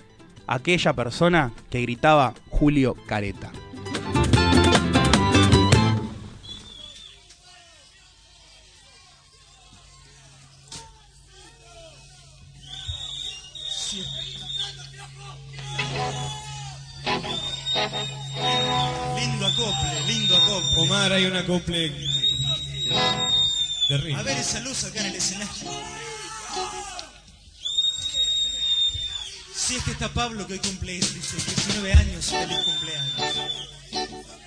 aquella 0.47 0.93
persona 0.93 1.53
que 1.69 1.81
gritaba 1.81 2.33
Julio 2.49 2.95
Careta. 3.07 3.51
Lindo 19.15 19.45
acople, 19.45 20.01
lindo 20.07 20.37
acople. 20.37 20.81
Omar, 20.81 21.11
hay 21.13 21.25
un 21.25 21.35
acople 21.35 21.89
de 23.89 23.97
ritmo. 23.97 24.19
A 24.19 24.23
ver 24.23 24.37
esa 24.37 24.59
luz 24.61 24.83
acá 24.83 24.99
en 25.01 25.05
el 25.07 25.15
escenario. 25.15 25.71
Si 29.65 29.75
es 29.77 29.83
que 29.83 29.91
está 29.93 30.09
Pablo 30.09 30.45
que 30.45 30.53
hoy 30.53 30.59
cumple 30.59 30.93
dice, 30.93 31.37
19 31.37 31.93
años, 31.93 32.25
feliz 32.27 32.59
cumpleaños. 32.65 34.44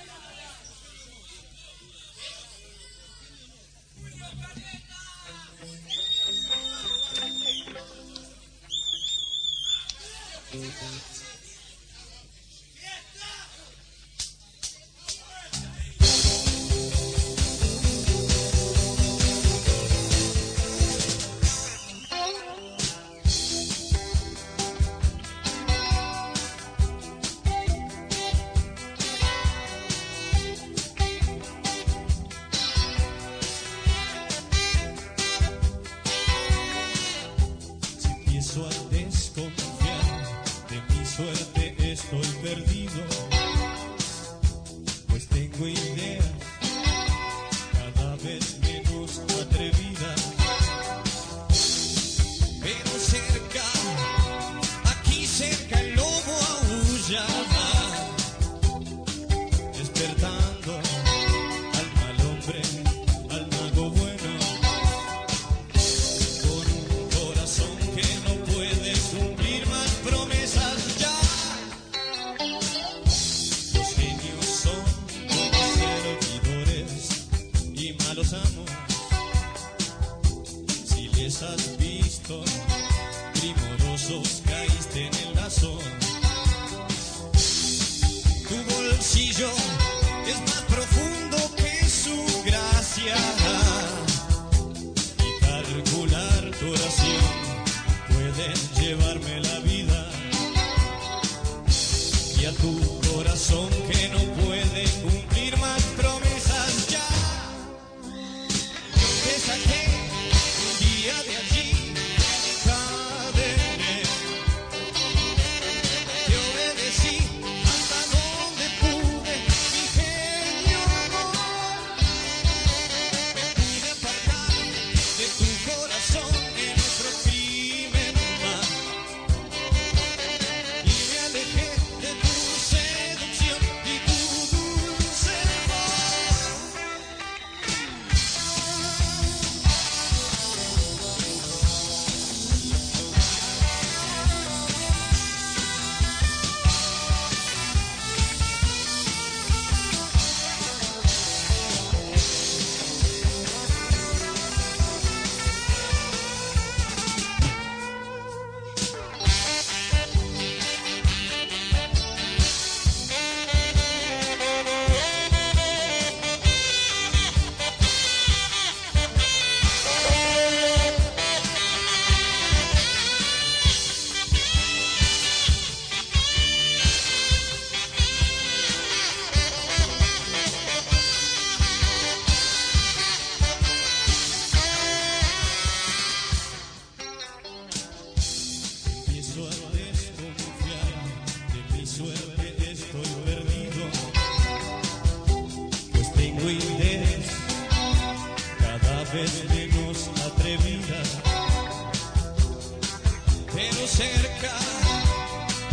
Pero 203.58 203.88
cerca, 203.88 204.52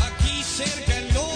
aquí 0.07 0.41
cerca 0.41 0.97
el 0.97 1.13
lobo 1.13 1.34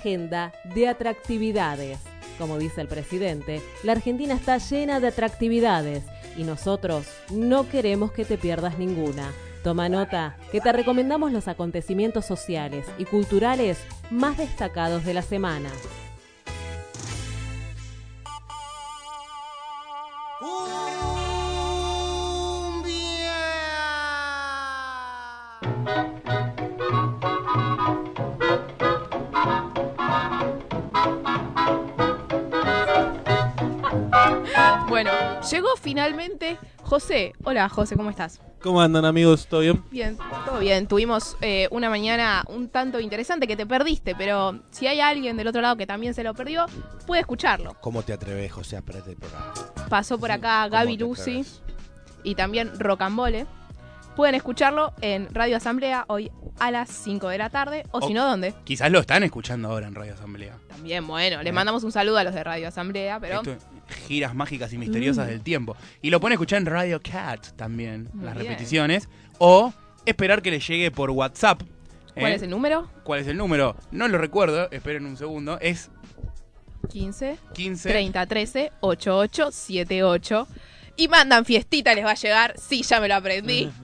Agenda 0.00 0.52
de 0.74 0.88
atractividades. 0.88 1.98
Como 2.38 2.58
dice 2.58 2.80
el 2.80 2.88
presidente, 2.88 3.60
la 3.82 3.92
Argentina 3.92 4.32
está 4.34 4.56
llena 4.56 4.98
de 4.98 5.08
atractividades 5.08 6.04
y 6.38 6.44
nosotros 6.44 7.06
no 7.30 7.68
queremos 7.68 8.10
que 8.10 8.24
te 8.24 8.38
pierdas 8.38 8.78
ninguna. 8.78 9.30
Toma 9.62 9.90
nota 9.90 10.38
que 10.50 10.62
te 10.62 10.72
recomendamos 10.72 11.32
los 11.32 11.48
acontecimientos 11.48 12.24
sociales 12.24 12.86
y 12.96 13.04
culturales 13.04 13.78
más 14.10 14.38
destacados 14.38 15.04
de 15.04 15.12
la 15.12 15.20
semana. 15.20 15.68
Finalmente 35.90 36.56
José. 36.84 37.32
Hola 37.42 37.68
José, 37.68 37.96
¿cómo 37.96 38.10
estás? 38.10 38.40
¿Cómo 38.62 38.80
andan 38.80 39.04
amigos? 39.04 39.48
¿Todo 39.48 39.60
bien? 39.60 39.82
Bien, 39.90 40.16
todo 40.46 40.60
bien. 40.60 40.86
Tuvimos 40.86 41.36
eh, 41.40 41.66
una 41.72 41.90
mañana 41.90 42.44
un 42.46 42.68
tanto 42.68 43.00
interesante 43.00 43.48
que 43.48 43.56
te 43.56 43.66
perdiste, 43.66 44.14
pero 44.14 44.60
si 44.70 44.86
hay 44.86 45.00
alguien 45.00 45.36
del 45.36 45.48
otro 45.48 45.60
lado 45.60 45.74
que 45.76 45.88
también 45.88 46.14
se 46.14 46.22
lo 46.22 46.32
perdió, 46.32 46.66
puede 47.08 47.22
escucharlo. 47.22 47.74
¿Cómo 47.80 48.04
te 48.04 48.12
atreves, 48.12 48.52
José, 48.52 48.76
a 48.76 48.82
perder 48.82 49.02
el 49.08 49.16
programa? 49.16 49.52
Pasó 49.88 50.16
por 50.16 50.30
acá 50.30 50.60
¿Cómo 50.62 50.76
Gaby 50.76 50.96
Lucy 50.96 51.44
y 52.22 52.36
también 52.36 52.70
Rocambole. 52.78 53.46
Pueden 54.20 54.34
escucharlo 54.34 54.92
en 55.00 55.32
Radio 55.34 55.56
Asamblea 55.56 56.04
hoy 56.08 56.30
a 56.58 56.70
las 56.70 56.90
5 56.90 57.30
de 57.30 57.38
la 57.38 57.48
tarde, 57.48 57.84
o 57.90 58.02
si 58.02 58.12
O- 58.12 58.14
no, 58.14 58.26
¿dónde? 58.26 58.52
Quizás 58.64 58.90
lo 58.92 58.98
están 58.98 59.22
escuchando 59.22 59.68
ahora 59.70 59.86
en 59.86 59.94
Radio 59.94 60.12
Asamblea. 60.12 60.58
También, 60.68 61.06
bueno, 61.06 61.42
les 61.42 61.54
mandamos 61.54 61.84
un 61.84 61.90
saludo 61.90 62.18
a 62.18 62.24
los 62.24 62.34
de 62.34 62.44
Radio 62.44 62.68
Asamblea, 62.68 63.18
pero 63.18 63.36
Esto, 63.40 63.56
giras 64.06 64.34
mágicas 64.34 64.74
y 64.74 64.76
misteriosas 64.76 65.24
Mm. 65.24 65.30
del 65.30 65.40
tiempo. 65.40 65.74
Y 66.02 66.10
lo 66.10 66.20
pueden 66.20 66.34
escuchar 66.34 66.58
en 66.58 66.66
Radio 66.66 67.00
Cat 67.00 67.46
también, 67.56 68.10
Muy 68.12 68.26
las 68.26 68.34
bien. 68.34 68.46
repeticiones. 68.48 69.08
O 69.38 69.72
esperar 70.04 70.42
que 70.42 70.50
les 70.50 70.68
llegue 70.68 70.90
por 70.90 71.08
WhatsApp. 71.08 71.62
¿cuál 72.12 72.32
¿eh? 72.32 72.34
es 72.34 72.42
el 72.42 72.50
número? 72.50 72.90
¿Cuál 73.04 73.20
es 73.20 73.26
el 73.26 73.38
número? 73.38 73.74
No 73.90 74.06
lo 74.06 74.18
recuerdo, 74.18 74.70
esperen 74.70 75.06
un 75.06 75.16
segundo. 75.16 75.58
Es 75.62 75.90
15 76.90 77.38
15. 77.54 77.88
30 77.88 78.26
13 78.26 78.70
8878 78.80 80.46
y 80.96 81.08
mandan 81.08 81.46
fiestita, 81.46 81.94
les 81.94 82.04
va 82.04 82.10
a 82.10 82.14
llegar. 82.16 82.54
Sí, 82.58 82.82
ya 82.82 83.00
me 83.00 83.08
lo 83.08 83.14
aprendí. 83.14 83.70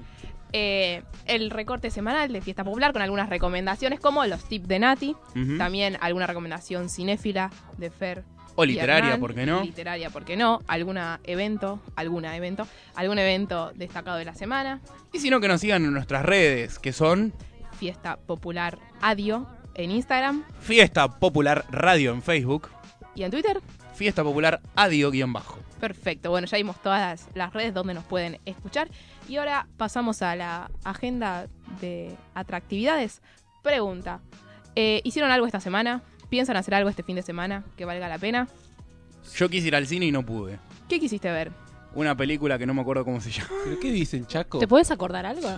Eh, 0.59 1.03
el 1.27 1.51
recorte 1.51 1.91
semanal 1.91 2.33
de 2.33 2.41
Fiesta 2.41 2.65
Popular 2.65 2.95
con 2.95 3.03
algunas 3.03 3.29
recomendaciones 3.29 4.01
como 4.01 4.25
los 4.25 4.49
tips 4.49 4.67
de 4.67 4.79
Nati, 4.79 5.15
también 5.59 5.99
alguna 6.01 6.27
recomendación 6.27 6.89
cinéfila 6.89 7.51
de 7.77 7.91
Fer. 7.91 8.25
O 8.55 8.65
literaria, 8.65 9.05
Hernán. 9.05 9.21
¿por 9.21 9.35
qué 9.35 9.45
no? 9.45 9.63
Literaria, 9.63 10.09
¿por 10.09 10.25
qué 10.25 10.39
no? 10.39 10.63
Alguna 10.67 11.21
evento, 11.25 11.83
alguna 11.95 12.35
evento, 12.35 12.67
algún 12.95 13.19
evento 13.19 13.73
destacado 13.75 14.17
de 14.17 14.25
la 14.25 14.35
semana. 14.35 14.81
Y 15.13 15.19
si 15.19 15.29
no, 15.29 15.41
que 15.41 15.49
nos 15.49 15.61
sigan 15.61 15.85
en 15.85 15.93
nuestras 15.93 16.25
redes, 16.25 16.79
que 16.79 16.95
son 16.95 17.35
Fiesta 17.79 18.17
Popular 18.17 18.79
Adio 19.03 19.47
en 19.75 19.91
Instagram 19.91 20.43
Fiesta 20.61 21.19
Popular 21.19 21.67
Radio 21.71 22.13
en 22.13 22.23
Facebook, 22.23 22.71
y 23.15 23.25
en 23.25 23.31
Twitter. 23.31 23.61
Fiesta 23.95 24.25
Popular 24.25 24.63
Adio-Bajo. 24.75 25.66
Perfecto, 25.81 26.31
bueno, 26.31 26.47
ya 26.47 26.57
vimos 26.57 26.81
todas 26.83 27.01
las, 27.01 27.29
las 27.35 27.53
redes 27.53 27.75
donde 27.75 27.95
nos 27.95 28.05
pueden 28.05 28.41
escuchar. 28.47 28.89
Y 29.29 29.37
ahora 29.37 29.67
pasamos 29.77 30.23
a 30.23 30.35
la 30.37 30.71
agenda 30.85 31.47
de 31.81 32.15
atractividades. 32.35 33.21
Pregunta, 33.63 34.21
eh, 34.75 35.01
¿hicieron 35.05 35.31
algo 35.31 35.47
esta 35.47 35.61
semana? 35.61 36.03
¿Piensan 36.29 36.57
hacer 36.57 36.75
algo 36.75 36.89
este 36.89 37.03
fin 37.03 37.17
de 37.17 37.23
semana 37.23 37.65
que 37.77 37.85
valga 37.85 38.09
la 38.09 38.19
pena? 38.19 38.49
Yo 39.35 39.49
quise 39.49 39.69
ir 39.69 39.77
al 39.77 39.87
cine 39.87 40.07
y 40.07 40.13
no 40.13 40.25
pude. 40.25 40.59
¿Qué 40.89 40.99
quisiste 41.01 41.31
ver? 41.31 41.51
Una 41.95 42.15
película 42.17 42.59
que 42.59 42.67
no 42.67 42.75
me 42.75 42.83
acuerdo 42.83 43.05
cómo 43.05 43.21
se 43.21 43.31
llama. 43.31 43.49
¿Pero 43.65 43.81
qué 43.81 43.91
dicen, 43.91 44.27
Chaco? 44.27 44.59
¿Te 44.59 44.69
puedes 44.69 44.91
acordar 44.91 45.25
algo? 45.25 45.49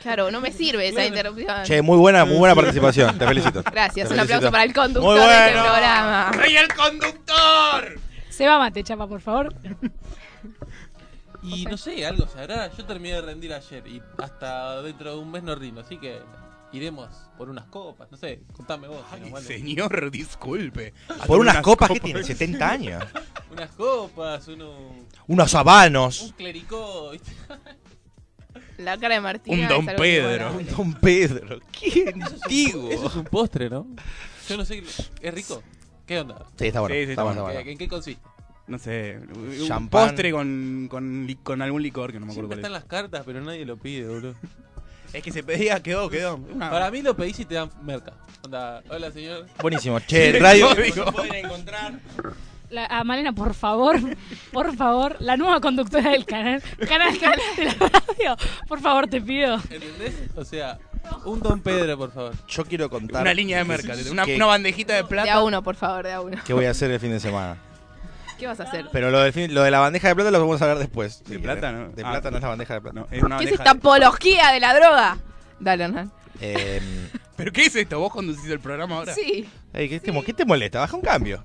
Claro, 0.00 0.30
no 0.30 0.40
me 0.40 0.50
sirve 0.50 0.88
esa 0.88 1.04
interrupción. 1.04 1.64
Che, 1.64 1.82
muy 1.82 1.98
buena, 1.98 2.24
muy 2.24 2.36
buena 2.38 2.54
participación. 2.56 3.16
Te 3.18 3.26
felicito. 3.26 3.62
Gracias, 3.62 4.08
Te 4.08 4.14
un 4.14 4.20
aplauso 4.20 4.50
para 4.50 4.64
el 4.64 4.72
conductor 4.72 5.02
Muy 5.16 5.20
de 5.20 5.26
este 5.26 5.52
bueno. 5.54 5.62
programa. 5.62 6.30
¡Soy 6.34 6.56
el 6.56 6.68
conductor! 6.74 8.00
Se 8.42 8.48
va 8.48 8.58
mate, 8.58 8.82
chapa, 8.82 9.06
por 9.06 9.20
favor. 9.20 9.54
Y 11.44 11.64
no 11.66 11.76
sé, 11.76 12.04
algo 12.04 12.26
se 12.26 12.40
hará. 12.40 12.72
Yo 12.76 12.84
terminé 12.84 13.14
de 13.16 13.20
rendir 13.20 13.52
ayer 13.52 13.86
y 13.86 14.02
hasta 14.18 14.82
dentro 14.82 15.12
de 15.12 15.18
un 15.20 15.30
mes 15.30 15.44
no 15.44 15.54
rindo, 15.54 15.80
así 15.80 15.96
que 15.96 16.20
iremos 16.72 17.08
por 17.38 17.48
unas 17.50 17.66
copas, 17.66 18.10
no 18.10 18.16
sé, 18.16 18.42
contame 18.52 18.88
vos. 18.88 19.04
si 19.14 19.32
Ay, 19.32 19.42
señor, 19.44 20.10
disculpe. 20.10 20.92
Por 21.28 21.38
unas 21.38 21.60
copas 21.62 21.88
que 21.90 22.00
tiene 22.00 22.22
70 22.24 22.68
años. 22.68 23.04
Unas 23.52 23.70
copas, 23.72 24.48
uno, 24.48 24.72
Unos 25.28 25.52
un 25.52 25.58
habanos. 25.60 26.34
clericó, 26.36 27.10
¿viste? 27.10 27.30
La 28.78 28.98
cara 28.98 29.14
de 29.14 29.20
Martín. 29.20 29.60
Un 29.60 29.68
Don 29.68 29.86
Pedro. 29.86 30.52
Un 30.56 30.66
Don 30.66 30.94
Pedro. 30.94 31.60
Qué 31.70 32.12
antiguo. 32.12 32.90
Eso 32.90 33.06
es 33.06 33.14
un 33.14 33.24
postre, 33.24 33.70
¿no? 33.70 33.86
Yo 34.48 34.56
no 34.56 34.64
sé, 34.64 34.82
¿es 35.20 35.34
rico? 35.34 35.62
¿Qué 36.06 36.18
onda? 36.20 36.44
Sí, 36.58 36.66
está 36.66 36.80
bueno. 36.80 36.94
Sí, 36.94 37.04
sí, 37.04 37.10
está 37.10 37.12
está 37.12 37.22
bueno, 37.22 37.46
¿Qué- 37.46 37.50
está 37.52 37.58
bueno. 37.60 37.70
¿En 37.70 37.78
qué 37.78 37.88
consiste? 37.88 38.31
No 38.72 38.78
sé, 38.78 39.18
un 39.36 39.66
Champán. 39.68 40.08
postre 40.08 40.30
con, 40.32 40.86
con, 40.90 41.26
li- 41.26 41.36
con 41.42 41.60
algún 41.60 41.82
licor 41.82 42.10
que 42.10 42.18
no 42.18 42.24
me 42.24 42.32
acuerdo 42.32 42.48
Siempre 42.48 42.62
cuál 42.70 42.72
están 42.72 42.72
las 42.72 43.02
cartas, 43.02 43.22
pero 43.26 43.42
nadie 43.42 43.66
lo 43.66 43.76
pide, 43.76 44.08
boludo. 44.08 44.30
es. 44.30 44.36
Es 45.12 45.22
que 45.22 45.30
se 45.30 45.42
pedía, 45.42 45.78
quedó, 45.82 46.08
quedó. 46.08 46.36
Una- 46.36 46.70
Para 46.70 46.90
mí 46.90 47.02
lo 47.02 47.14
pedís 47.14 47.38
y 47.40 47.44
te 47.44 47.56
dan 47.56 47.68
merca. 47.82 48.14
Onda, 48.42 48.82
hola 48.88 49.10
señor. 49.12 49.46
Buenísimo. 49.60 50.00
Che, 50.06 50.38
radio. 50.38 50.70
Código. 50.74 51.04
pueden 51.12 51.34
encontrar 51.44 51.92
La- 52.70 52.86
a 52.86 53.04
Malena, 53.04 53.34
por 53.34 53.52
favor, 53.52 53.96
por 54.52 54.74
favor, 54.74 55.16
la 55.20 55.36
nueva 55.36 55.60
conductora 55.60 56.12
del 56.12 56.24
canal, 56.24 56.62
canal, 56.88 57.18
canal 57.18 57.38
de 57.58 57.64
la 57.66 57.74
radio, 57.74 58.36
por 58.66 58.80
favor, 58.80 59.06
te 59.06 59.20
pido. 59.20 59.56
¿Entendés? 59.68 60.14
O 60.34 60.46
sea, 60.46 60.78
un 61.26 61.40
Don 61.40 61.60
Pedro, 61.60 61.98
por 61.98 62.10
favor. 62.10 62.32
Yo 62.48 62.64
quiero 62.64 62.88
contar. 62.88 63.20
Una 63.20 63.34
línea 63.34 63.58
de 63.58 63.64
merca, 63.64 63.92
una, 64.10 64.24
que- 64.24 64.36
una 64.36 64.46
bandejita 64.46 64.94
de 64.94 65.02
De 65.02 65.08
plata. 65.08 65.34
a 65.34 65.44
uno, 65.44 65.62
por 65.62 65.76
favor, 65.76 66.04
de 66.06 66.12
a 66.14 66.22
uno. 66.22 66.38
¿Qué 66.46 66.54
voy 66.54 66.64
a 66.64 66.70
hacer 66.70 66.90
el 66.90 66.98
fin 66.98 67.10
de 67.10 67.20
semana? 67.20 67.58
¿Qué 68.42 68.48
vas 68.48 68.58
a 68.58 68.64
hacer? 68.64 68.86
Pero 68.90 69.10
lo, 69.12 69.20
de 69.20 69.70
la 69.70 69.78
bandeja 69.78 70.08
de 70.08 70.14
plata 70.16 70.30
lo 70.32 70.40
vamos 70.40 70.60
a 70.60 70.66
ver 70.66 70.78
después. 70.78 71.22
¿De 71.24 71.36
si 71.36 71.40
plata, 71.40 71.70
no? 71.70 71.90
De 71.90 72.02
Ah. 72.04 72.10
plata 72.10 72.30
no 72.32 72.38
es 72.38 72.42
la 72.42 72.48
bandeja 72.48 72.74
de 72.74 72.80
plata. 72.80 73.00
No, 73.00 73.06
es 73.10 73.22
una 73.22 73.38
¿Qué 73.38 73.44
es 73.44 73.52
esta 73.52 73.64
de- 73.64 73.70
apología 73.70 74.50
de 74.50 74.58
la 74.58 74.74
droga? 74.74 75.18
Dale, 75.60 75.84
Hernán. 75.84 76.10
Eh, 76.40 76.80
¿Pero 77.36 77.52
qué 77.52 77.66
es 77.66 77.76
esto? 77.76 78.00
¿Vos 78.00 78.12
conducís 78.12 78.46
el 78.50 78.58
programa 78.58 78.96
ahora? 78.96 79.14
Sí. 79.14 79.48
ey, 79.72 79.88
¿qué, 79.88 80.00
te, 80.00 80.10
mo- 80.10 80.24
qué 80.24 80.32
te 80.32 80.44
molesta? 80.44 80.80
Baja 80.80 80.96
un 80.96 81.02
cambio. 81.02 81.42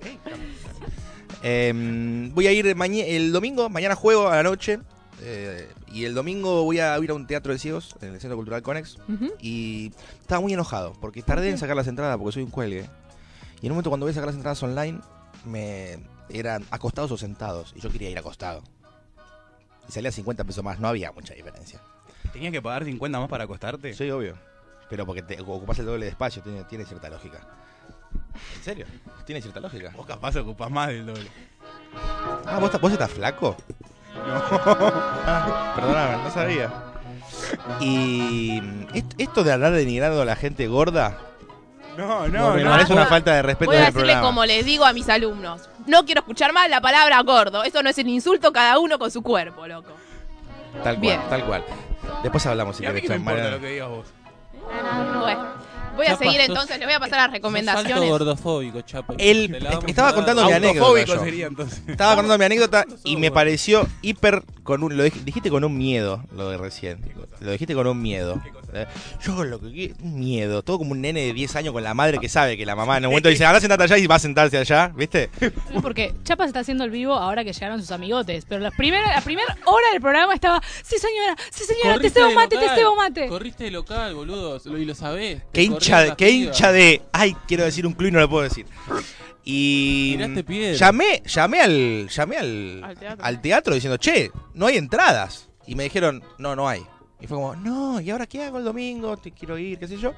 Eh, 1.44 2.30
voy 2.34 2.48
a 2.48 2.52
ir 2.52 2.66
el 2.68 3.32
domingo, 3.32 3.70
mañana 3.70 3.94
juego 3.96 4.28
a 4.30 4.38
la 4.38 4.44
noche. 4.44 4.80
eh, 5.22 5.68
y 5.94 6.06
el 6.06 6.14
domingo 6.14 6.64
voy 6.64 6.80
a 6.80 6.98
ir 7.00 7.10
a 7.12 7.14
un 7.14 7.26
teatro 7.28 7.54
de 7.54 7.60
ciegos 7.60 7.96
en 8.02 8.14
el 8.14 8.20
Centro 8.20 8.36
Cultural 8.38 8.62
Conex. 8.64 8.98
Y 9.40 9.92
estaba 10.22 10.42
muy 10.42 10.54
enojado 10.54 10.94
porque 11.00 11.22
tardé 11.22 11.50
en 11.50 11.58
sacar 11.58 11.76
las 11.76 11.88
entradas 11.88 12.18
porque 12.18 12.34
soy 12.34 12.44
un 12.44 12.50
cuelgue. 12.50 12.90
Y 13.62 13.68
en 13.68 13.72
un 13.72 13.76
momento 13.76 13.90
cuando 13.92 14.06
voy 14.06 14.12
a 14.12 14.16
sacar 14.16 14.28
las 14.28 14.36
entradas 14.36 14.62
online, 14.64 15.00
me 15.46 15.98
eran 16.30 16.66
acostados 16.72 17.12
o 17.12 17.18
sentados. 17.18 17.74
Y 17.76 17.82
yo 17.82 17.90
quería 17.92 18.10
ir 18.10 18.18
acostado. 18.18 18.64
Y 19.88 19.92
salía 19.92 20.12
50 20.12 20.44
pesos 20.44 20.64
más, 20.64 20.80
no 20.80 20.88
había 20.88 21.12
mucha 21.12 21.34
diferencia. 21.34 21.80
¿Tenías 22.34 22.52
que 22.52 22.62
pagar 22.62 22.84
50 22.86 23.20
más 23.20 23.30
para 23.30 23.46
acostarte? 23.46 23.94
Sí, 23.94 24.10
obvio. 24.12 24.36
Pero 24.90 25.06
porque 25.06 25.22
te 25.22 25.40
ocupas 25.42 25.80
el 25.80 25.86
doble 25.86 26.06
de 26.06 26.12
espacio, 26.12 26.42
tiene, 26.42 26.64
tiene 26.66 26.86
cierta 26.86 27.10
lógica. 27.10 27.40
¿En 28.58 28.64
serio? 28.64 28.86
Tiene 29.26 29.42
cierta 29.42 29.60
lógica. 29.60 29.92
Vos 29.96 30.06
capaz 30.06 30.36
ocupás 30.38 30.70
más 30.70 30.90
del 30.90 31.06
doble. 31.06 31.30
Ah, 32.46 32.60
¿vos, 32.60 32.72
vos 32.80 32.92
estás 32.92 33.12
flaco? 33.12 33.56
Ah, 34.20 35.74
perdóname, 35.76 36.24
no 36.24 36.32
sabía. 36.32 36.74
Y 37.80 38.60
mm, 38.62 38.88
est- 38.96 39.14
esto 39.18 39.44
de 39.44 39.52
hablar 39.52 39.74
denigrando 39.74 40.22
a 40.22 40.26
la 40.26 40.36
gente 40.36 40.68
gorda, 40.68 41.18
No, 41.98 42.28
no, 42.28 42.54
me 42.54 42.64
no. 42.64 42.70
parece 42.72 42.94
una 42.94 43.06
falta 43.08 43.34
de 43.34 43.42
respeto 43.42 43.72
Voy 43.72 43.78
a 43.78 43.80
del 43.80 43.88
decirle 43.88 44.06
programa. 44.14 44.28
como 44.28 44.46
les 44.46 44.66
digo 44.66 44.86
a 44.86 44.94
mis 44.94 45.10
alumnos. 45.10 45.68
No 45.88 46.06
quiero 46.06 46.22
escuchar 46.22 46.54
más 46.54 46.70
la 46.70 46.80
palabra 46.82 47.20
gordo. 47.24 47.64
Eso 47.64 47.82
no 47.84 47.90
es 47.90 47.98
un 47.98 48.08
insulto 48.10 48.52
cada 48.54 48.78
uno 48.80 49.00
con 49.00 49.10
su 49.12 49.22
cuerpo, 49.24 49.68
loco. 49.68 49.92
Tal 50.84 50.96
cual, 50.96 50.98
Bien. 50.98 51.22
tal 51.30 51.44
cual. 51.46 51.64
Después 52.24 52.46
hablamos 52.46 52.76
si 52.78 52.84
Y 52.84 52.86
a 52.86 52.90
mí 52.92 53.02
querés. 53.02 53.10
que 53.18 53.20
me 53.20 53.32
importa 53.32 53.50
lo 53.52 53.60
que 53.60 53.68
digas 53.68 53.90
vos. 53.90 54.06
Bueno, 55.20 55.40
voy 55.98 56.06
a 56.06 56.10
Chapa, 56.12 56.24
seguir 56.24 56.40
sos- 56.42 56.50
entonces. 56.50 56.78
Les 56.80 56.88
voy 56.88 56.94
a 56.96 57.00
pasar 57.00 57.18
las 57.18 57.26
Sos 57.26 57.34
recomendaciones. 57.34 58.10
gordofóbico, 58.10 58.82
Chapa. 58.82 59.14
El- 59.18 59.56
estaba 59.88 60.14
contando 60.14 60.46
mi 60.46 60.52
anécdota. 60.54 61.20
Sería 61.20 61.48
entonces. 61.48 61.82
Estaba 61.88 62.16
contando 62.16 62.38
mi 62.38 62.46
anécdota 62.46 62.86
y 63.04 63.18
me 63.18 63.32
pareció 63.32 63.88
hiper 64.02 64.44
con 64.64 64.84
un 64.84 64.96
lo 64.98 65.06
dij- 65.06 65.24
dijiste 65.24 65.50
con 65.50 65.64
un 65.64 65.78
miedo 65.78 66.24
lo 66.36 66.50
de 66.50 66.58
recién. 66.58 67.00
Lo 67.40 67.52
dijiste 67.52 67.76
con 67.76 67.86
un 67.88 68.02
miedo. 68.02 68.42
Eh, 68.74 68.86
Yo 69.24 69.44
lo 69.46 69.60
que 69.62 69.94
miedo, 70.02 70.62
todo 70.62 70.78
como 70.80 70.92
un 70.92 71.00
nene 71.02 71.22
de 71.22 71.34
10 71.34 71.56
años 71.56 71.72
con 71.74 71.84
la 71.84 71.94
madre 71.94 72.18
que 72.20 72.28
sabe 72.28 72.58
que 72.58 72.66
la 72.66 72.76
mamá 72.76 72.98
en 72.98 73.06
un 73.06 73.12
momento 73.12 73.30
dice, 73.30 73.46
"Anda 73.46 73.62
sentate 73.62 73.84
allá" 73.84 73.98
y 73.98 74.08
va 74.08 74.16
a 74.16 74.20
sentarse 74.20 74.58
allá, 74.58 74.92
¿viste? 74.96 75.30
No, 75.74 75.82
Porque 75.82 76.14
Chapa 76.24 76.44
se 76.44 76.48
está 76.50 76.60
haciendo 76.62 76.84
el 76.84 76.90
vivo 76.92 77.14
ahora 77.14 77.44
que 77.46 77.54
llegaron 77.54 77.80
sus 77.80 77.92
amigotes, 77.92 78.46
pero 78.48 78.60
la 78.62 78.72
primera, 78.72 79.10
la 79.14 79.22
primera 79.22 79.56
hora 79.66 79.86
del 79.92 80.02
programa 80.02 80.34
estaba, 80.34 80.62
sí 80.84 80.98
señora, 80.98 81.36
sí 81.50 81.64
señora, 81.64 82.00
te 82.00 82.10
cebo 82.10 82.32
mate, 82.32 82.58
te 82.58 82.70
cebo 82.76 82.96
mate. 82.96 83.28
Corriste 83.28 83.66
de 83.66 83.72
local, 83.72 84.16
boludo, 84.16 84.60
y 84.78 84.86
lo 84.86 84.96
sabés. 84.96 85.38
Qué 85.54 85.62
Te 85.62 85.64
hincha, 85.88 86.00
de, 86.02 86.16
qué 86.16 86.30
hincha 86.30 86.72
de, 86.72 87.02
ay, 87.12 87.36
quiero 87.48 87.64
decir 87.64 87.86
un 87.88 87.94
club 87.94 88.10
y 88.10 88.12
no 88.12 88.20
lo 88.20 88.30
puedo 88.30 88.44
decir. 88.44 88.66
Y 89.44 90.18
llamé, 90.76 91.22
llamé 91.26 91.62
al, 91.62 92.10
llamé 92.10 92.38
al, 92.38 92.84
Al 92.84 92.98
teatro. 92.98 93.26
al 93.26 93.42
teatro 93.42 93.74
diciendo, 93.76 93.98
che, 93.98 94.30
no 94.54 94.66
hay 94.68 94.78
entradas. 94.78 95.50
Y 95.66 95.76
me 95.76 95.84
dijeron, 95.84 96.22
no, 96.38 96.56
no 96.56 96.68
hay. 96.68 96.82
Y 97.20 97.28
fue 97.28 97.38
como, 97.38 97.56
no, 97.56 98.00
¿y 98.02 98.10
ahora 98.10 98.28
qué 98.28 98.44
hago 98.44 98.58
el 98.58 98.66
domingo? 98.66 99.16
Te 99.18 99.32
quiero 99.32 99.58
ir, 99.58 99.80
qué 99.80 99.88
sé 99.88 99.98
yo. 99.98 100.14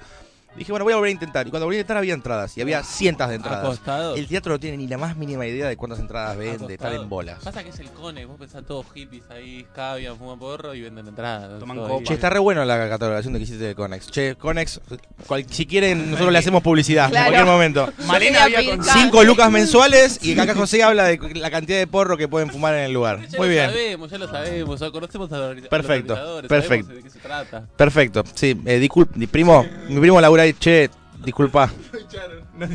Dije, 0.56 0.72
bueno, 0.72 0.84
voy 0.84 0.92
a 0.94 0.98
volver 0.98 1.10
a 1.10 1.12
intentar. 1.12 1.48
Y 1.48 1.52
cuando 1.52 1.66
volví 1.68 1.78
a 1.78 1.80
intentar 1.80 1.98
había 1.98 2.14
entradas. 2.14 2.58
Y 2.58 2.62
había 2.62 2.84
cientos 2.84 3.30
de 3.30 3.36
entradas. 3.36 3.64
Acostados. 3.66 4.18
El 4.20 4.28
teatro 4.28 4.52
no 4.54 4.60
tiene 4.60 4.78
ni 4.78 4.88
la 4.88 4.98
más 4.98 5.16
mínima 5.16 5.46
idea 5.46 5.68
de 5.68 5.78
cuántas 5.78 6.00
entradas 6.00 6.36
vende, 6.38 6.74
están 6.74 6.94
en 6.94 7.08
bolas. 7.08 7.38
Pasa 7.44 7.64
que 7.64 7.70
es 7.70 7.80
el 7.80 7.90
cone, 7.92 8.26
vos 8.26 8.38
pensás 8.38 8.64
todos 8.66 8.86
hippies 8.94 9.24
ahí, 9.30 9.66
cavian, 9.74 10.18
fuman 10.18 10.38
porro 10.40 10.74
y 10.74 10.82
venden 10.82 11.08
entradas. 11.08 11.60
Toman 11.60 11.78
copa. 11.78 12.04
Che, 12.04 12.14
está 12.16 12.30
re 12.30 12.40
bueno 12.40 12.66
la 12.66 12.90
catalogación 12.90 13.32
de 13.34 13.40
que 13.40 13.44
hiciste 13.44 13.64
de 13.64 13.76
Conex. 13.76 14.12
Che, 14.12 14.36
Conex, 14.36 14.82
cual- 15.28 15.46
si 15.50 15.66
quieren, 15.66 16.06
nosotros 16.12 16.34
le 16.34 16.40
hacemos 16.40 16.62
publicidad 16.64 17.10
Claro. 17.10 17.28
en 17.28 17.32
cualquier 17.34 17.54
momento. 17.54 17.94
Malena 18.06 18.44
había 18.44 18.66
con. 18.66 18.84
Cinco 18.84 19.24
lucas 19.24 19.52
mensuales 19.52 20.20
y 20.26 20.38
acá 20.38 20.56
José 20.56 20.84
habla 20.84 21.06
de 21.06 21.20
la 21.36 21.52
cantidad 21.52 21.78
de 21.78 21.88
porro 21.88 22.18
que 22.18 22.28
pueden 22.28 22.50
fumar 22.50 22.74
en 22.76 22.82
el 22.86 22.92
lugar. 22.92 23.26
Ya 23.30 23.38
Muy 23.38 23.48
lo 23.48 23.54
bien. 23.54 23.70
sabemos, 23.70 24.10
ya 24.12 24.18
lo 24.18 24.28
sabemos, 24.28 24.80
ya 24.80 24.92
conocemos 24.92 25.32
a 25.32 25.38
los 25.38 25.68
Perfecto, 25.68 26.14
a 26.14 26.18
los 26.20 26.28
organizadores, 26.44 26.50
perfecto. 26.50 26.88
sabemos 26.88 26.96
de 26.96 27.04
qué 27.04 27.10
se 27.10 27.20
trata. 27.20 27.66
Perfecto. 27.78 28.24
Sí, 28.34 28.60
eh, 28.66 28.80
disculpe, 28.80 29.18
mi 29.18 29.28
primo, 29.28 29.66
mi 29.88 30.00
primo 30.02 30.20
Laura 30.20 30.39
ahí, 30.42 30.54
che, 30.54 30.90
disculpa. 31.24 31.70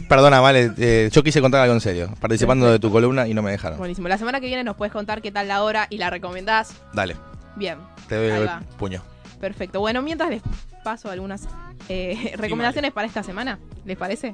Perdona, 0.08 0.40
vale, 0.40 0.72
eh, 0.78 1.10
yo 1.12 1.22
quise 1.22 1.40
contar 1.40 1.60
algo 1.62 1.74
en 1.74 1.80
serio, 1.80 2.10
participando 2.20 2.70
de 2.70 2.78
tu 2.78 2.90
columna 2.90 3.26
y 3.26 3.34
no 3.34 3.42
me 3.42 3.50
dejaron. 3.50 3.78
Buenísimo. 3.78 4.08
La 4.08 4.18
semana 4.18 4.40
que 4.40 4.46
viene 4.46 4.64
nos 4.64 4.76
puedes 4.76 4.92
contar 4.92 5.20
qué 5.22 5.30
tal 5.32 5.48
la 5.48 5.62
hora 5.62 5.86
y 5.90 5.98
la 5.98 6.10
recomendás. 6.10 6.74
Dale, 6.92 7.16
Bien. 7.56 7.78
te 8.08 8.16
doy 8.16 8.30
Ahí 8.30 8.40
el 8.42 8.48
va. 8.48 8.62
puño. 8.78 9.02
Perfecto. 9.40 9.80
Bueno, 9.80 10.00
mientras 10.00 10.30
les 10.30 10.42
paso 10.82 11.10
algunas 11.10 11.46
eh, 11.88 12.32
recomendaciones 12.36 12.92
para 12.92 13.06
esta 13.06 13.22
semana, 13.22 13.58
¿les 13.84 13.96
parece? 13.96 14.32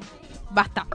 Basta. 0.50 0.86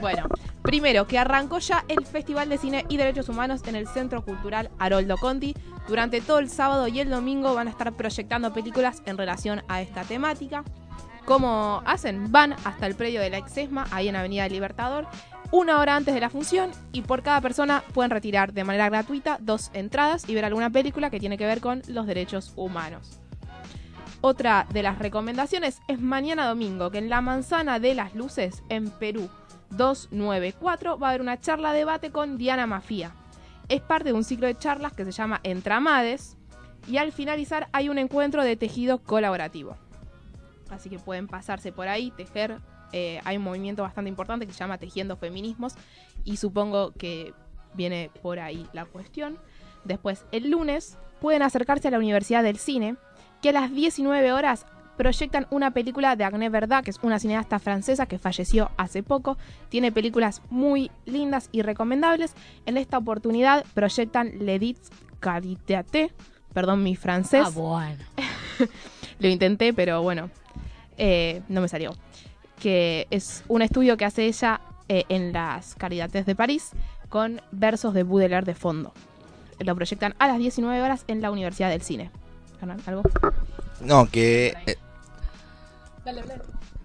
Bueno, 0.00 0.26
primero, 0.62 1.06
que 1.06 1.18
arrancó 1.18 1.58
ya 1.58 1.84
el 1.88 2.04
Festival 2.06 2.48
de 2.48 2.58
Cine 2.58 2.86
y 2.88 2.96
Derechos 2.96 3.28
Humanos 3.28 3.60
en 3.66 3.76
el 3.76 3.86
Centro 3.88 4.24
Cultural 4.24 4.70
Haroldo 4.78 5.16
Conti. 5.16 5.54
Durante 5.88 6.20
todo 6.20 6.38
el 6.38 6.48
sábado 6.48 6.86
y 6.88 7.00
el 7.00 7.10
domingo 7.10 7.54
van 7.54 7.66
a 7.66 7.70
estar 7.70 7.92
proyectando 7.92 8.52
películas 8.52 9.02
en 9.04 9.18
relación 9.18 9.62
a 9.68 9.80
esta 9.82 10.02
temática. 10.04 10.64
¿Cómo 11.24 11.82
hacen? 11.86 12.32
Van 12.32 12.54
hasta 12.64 12.86
el 12.86 12.96
predio 12.96 13.20
de 13.20 13.30
la 13.30 13.38
Exesma, 13.38 13.86
ahí 13.92 14.08
en 14.08 14.16
Avenida 14.16 14.48
Libertador, 14.48 15.06
una 15.52 15.78
hora 15.78 15.94
antes 15.94 16.14
de 16.14 16.20
la 16.20 16.30
función 16.30 16.72
y 16.92 17.02
por 17.02 17.22
cada 17.22 17.40
persona 17.40 17.84
pueden 17.92 18.10
retirar 18.10 18.52
de 18.52 18.64
manera 18.64 18.88
gratuita 18.88 19.38
dos 19.40 19.70
entradas 19.72 20.28
y 20.28 20.34
ver 20.34 20.44
alguna 20.44 20.70
película 20.70 21.10
que 21.10 21.20
tiene 21.20 21.38
que 21.38 21.46
ver 21.46 21.60
con 21.60 21.82
los 21.86 22.06
derechos 22.06 22.52
humanos. 22.56 23.20
Otra 24.20 24.66
de 24.72 24.82
las 24.82 24.98
recomendaciones 24.98 25.80
es 25.88 26.00
mañana 26.00 26.48
domingo, 26.48 26.90
que 26.90 26.98
en 26.98 27.08
la 27.08 27.20
Manzana 27.20 27.78
de 27.78 27.94
las 27.94 28.14
Luces, 28.14 28.62
en 28.68 28.90
Perú 28.90 29.28
294, 29.70 30.98
va 30.98 31.06
a 31.06 31.10
haber 31.10 31.20
una 31.20 31.38
charla 31.38 31.72
debate 31.72 32.10
con 32.10 32.38
Diana 32.38 32.66
Mafía. 32.66 33.12
Es 33.68 33.80
parte 33.80 34.10
de 34.10 34.14
un 34.14 34.24
ciclo 34.24 34.46
de 34.46 34.56
charlas 34.56 34.92
que 34.92 35.04
se 35.04 35.12
llama 35.12 35.40
Entramades 35.44 36.36
y 36.86 36.96
al 36.96 37.12
finalizar 37.12 37.68
hay 37.72 37.88
un 37.88 37.98
encuentro 37.98 38.42
de 38.42 38.56
tejido 38.56 38.98
colaborativo. 38.98 39.76
Así 40.72 40.88
que 40.88 40.98
pueden 40.98 41.28
pasarse 41.28 41.70
por 41.70 41.88
ahí, 41.88 42.10
tejer. 42.10 42.58
eh, 42.92 43.20
hay 43.24 43.36
un 43.36 43.44
movimiento 43.44 43.82
bastante 43.82 44.08
importante 44.10 44.46
que 44.46 44.52
se 44.52 44.58
llama 44.58 44.76
Tejiendo 44.78 45.16
Feminismos 45.16 45.74
y 46.24 46.36
supongo 46.36 46.92
que 46.92 47.32
viene 47.74 48.10
por 48.22 48.38
ahí 48.38 48.66
la 48.72 48.84
cuestión. 48.84 49.38
Después, 49.84 50.24
el 50.32 50.50
lunes, 50.50 50.98
pueden 51.20 51.42
acercarse 51.42 51.88
a 51.88 51.90
la 51.90 51.98
Universidad 51.98 52.42
del 52.42 52.58
Cine, 52.58 52.96
que 53.40 53.50
a 53.50 53.52
las 53.52 53.72
19 53.72 54.32
horas 54.32 54.66
proyectan 54.96 55.46
una 55.50 55.70
película 55.70 56.16
de 56.16 56.24
Agnès 56.24 56.50
Verdad, 56.50 56.84
que 56.84 56.90
es 56.90 56.98
una 57.02 57.18
cineasta 57.18 57.58
francesa 57.58 58.06
que 58.06 58.18
falleció 58.18 58.70
hace 58.76 59.02
poco. 59.02 59.38
Tiene 59.68 59.90
películas 59.90 60.42
muy 60.50 60.90
lindas 61.06 61.48
y 61.52 61.62
recomendables. 61.62 62.34
En 62.66 62.76
esta 62.76 62.98
oportunidad 62.98 63.64
proyectan 63.74 64.32
L'Edit 64.40 64.78
Carité, 65.20 66.12
perdón 66.52 66.82
mi 66.82 66.94
francés. 66.96 67.44
Ah, 67.46 67.50
bueno. 67.50 68.02
Lo 69.18 69.28
intenté, 69.28 69.72
pero 69.72 70.02
bueno, 70.02 70.30
eh, 71.04 71.42
no 71.48 71.60
me 71.60 71.66
salió. 71.68 71.96
Que 72.60 73.08
es 73.10 73.42
un 73.48 73.60
estudio 73.60 73.96
que 73.96 74.04
hace 74.04 74.26
ella 74.26 74.60
eh, 74.88 75.02
en 75.08 75.32
las 75.32 75.74
Caridates 75.74 76.26
de 76.26 76.36
París 76.36 76.70
con 77.08 77.40
versos 77.50 77.92
de 77.92 78.04
Baudelaire 78.04 78.46
de 78.46 78.54
fondo. 78.54 78.92
Lo 79.58 79.74
proyectan 79.74 80.14
a 80.20 80.28
las 80.28 80.38
19 80.38 80.80
horas 80.80 81.04
en 81.08 81.20
la 81.20 81.32
Universidad 81.32 81.70
del 81.70 81.82
Cine. 81.82 82.10
¿Algo? 82.86 83.02
No, 83.80 84.08
que... 84.08 84.54
eh, 84.66 84.76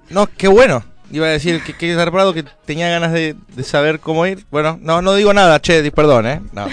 no, 0.10 0.26
qué 0.26 0.48
bueno. 0.48 0.84
Iba 1.12 1.28
a 1.28 1.30
decir 1.30 1.64
que, 1.64 1.74
que 1.74 1.96
zarpado 1.96 2.34
que 2.34 2.44
tenía 2.66 2.90
ganas 2.90 3.14
de, 3.14 3.36
de 3.56 3.64
saber 3.64 4.00
cómo 4.00 4.26
ir. 4.26 4.46
Bueno, 4.50 4.80
no, 4.82 5.04
no 5.04 5.14
digo 5.14 5.32
nada, 5.32 5.62
che, 5.62 5.92
perdón, 5.92 6.26
¿eh? 6.26 6.42
No, 6.54 6.66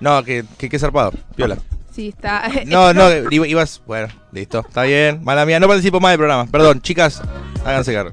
no 0.00 0.24
que, 0.24 0.44
que, 0.56 0.70
que 0.70 0.78
zarpado, 0.78 1.12
viola. 1.36 1.58
Sí, 1.96 2.08
está. 2.08 2.42
No, 2.66 2.92
no, 2.92 3.08
iba- 3.30 3.46
ibas... 3.46 3.80
Bueno, 3.86 4.08
listo, 4.30 4.60
está 4.60 4.82
bien. 4.82 5.24
Mala 5.24 5.46
mía, 5.46 5.58
no 5.58 5.66
participo 5.66 5.98
más 5.98 6.10
del 6.12 6.18
programa. 6.18 6.44
Perdón, 6.44 6.82
chicas, 6.82 7.22
háganse 7.64 7.94
cargo. 7.94 8.12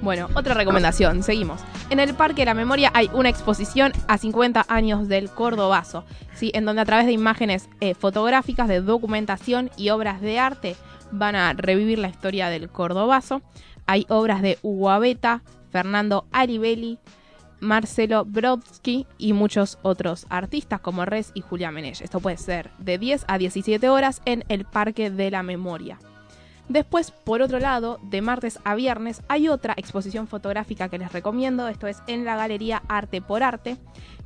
Bueno, 0.00 0.28
otra 0.34 0.54
recomendación, 0.54 1.22
seguimos. 1.22 1.60
En 1.90 2.00
el 2.00 2.14
Parque 2.14 2.40
de 2.42 2.46
la 2.46 2.54
Memoria 2.54 2.90
hay 2.94 3.10
una 3.12 3.28
exposición 3.28 3.92
a 4.06 4.16
50 4.16 4.64
años 4.68 5.08
del 5.08 5.28
Cordobazo, 5.28 6.04
¿sí? 6.34 6.50
en 6.54 6.64
donde 6.64 6.80
a 6.80 6.84
través 6.86 7.04
de 7.04 7.12
imágenes 7.12 7.68
eh, 7.80 7.94
fotográficas 7.94 8.66
de 8.66 8.80
documentación 8.80 9.70
y 9.76 9.90
obras 9.90 10.22
de 10.22 10.38
arte 10.38 10.76
van 11.10 11.36
a 11.36 11.52
revivir 11.52 11.98
la 11.98 12.08
historia 12.08 12.48
del 12.48 12.70
Cordobazo. 12.70 13.42
Hay 13.86 14.06
obras 14.08 14.40
de 14.40 14.56
Hugo 14.62 14.88
Abeta, 14.88 15.42
Fernando 15.70 16.24
Aribelli, 16.32 16.98
Marcelo 17.60 18.24
Brodsky 18.24 19.06
y 19.18 19.32
muchos 19.32 19.78
otros 19.82 20.26
artistas 20.28 20.80
como 20.80 21.04
Res 21.04 21.32
y 21.34 21.40
Julia 21.40 21.70
Menech. 21.70 22.00
Esto 22.00 22.20
puede 22.20 22.36
ser 22.36 22.70
de 22.78 22.98
10 22.98 23.24
a 23.28 23.38
17 23.38 23.88
horas 23.88 24.22
en 24.24 24.44
el 24.48 24.64
Parque 24.64 25.10
de 25.10 25.30
la 25.30 25.42
Memoria. 25.42 25.98
Después, 26.68 27.10
por 27.10 27.40
otro 27.40 27.58
lado, 27.58 27.98
de 28.02 28.20
martes 28.20 28.58
a 28.64 28.74
viernes 28.74 29.22
hay 29.28 29.48
otra 29.48 29.72
exposición 29.78 30.28
fotográfica 30.28 30.90
que 30.90 30.98
les 30.98 31.12
recomiendo, 31.12 31.66
esto 31.66 31.86
es 31.86 32.02
en 32.06 32.26
la 32.26 32.36
Galería 32.36 32.82
Arte 32.88 33.22
por 33.22 33.42
Arte, 33.42 33.78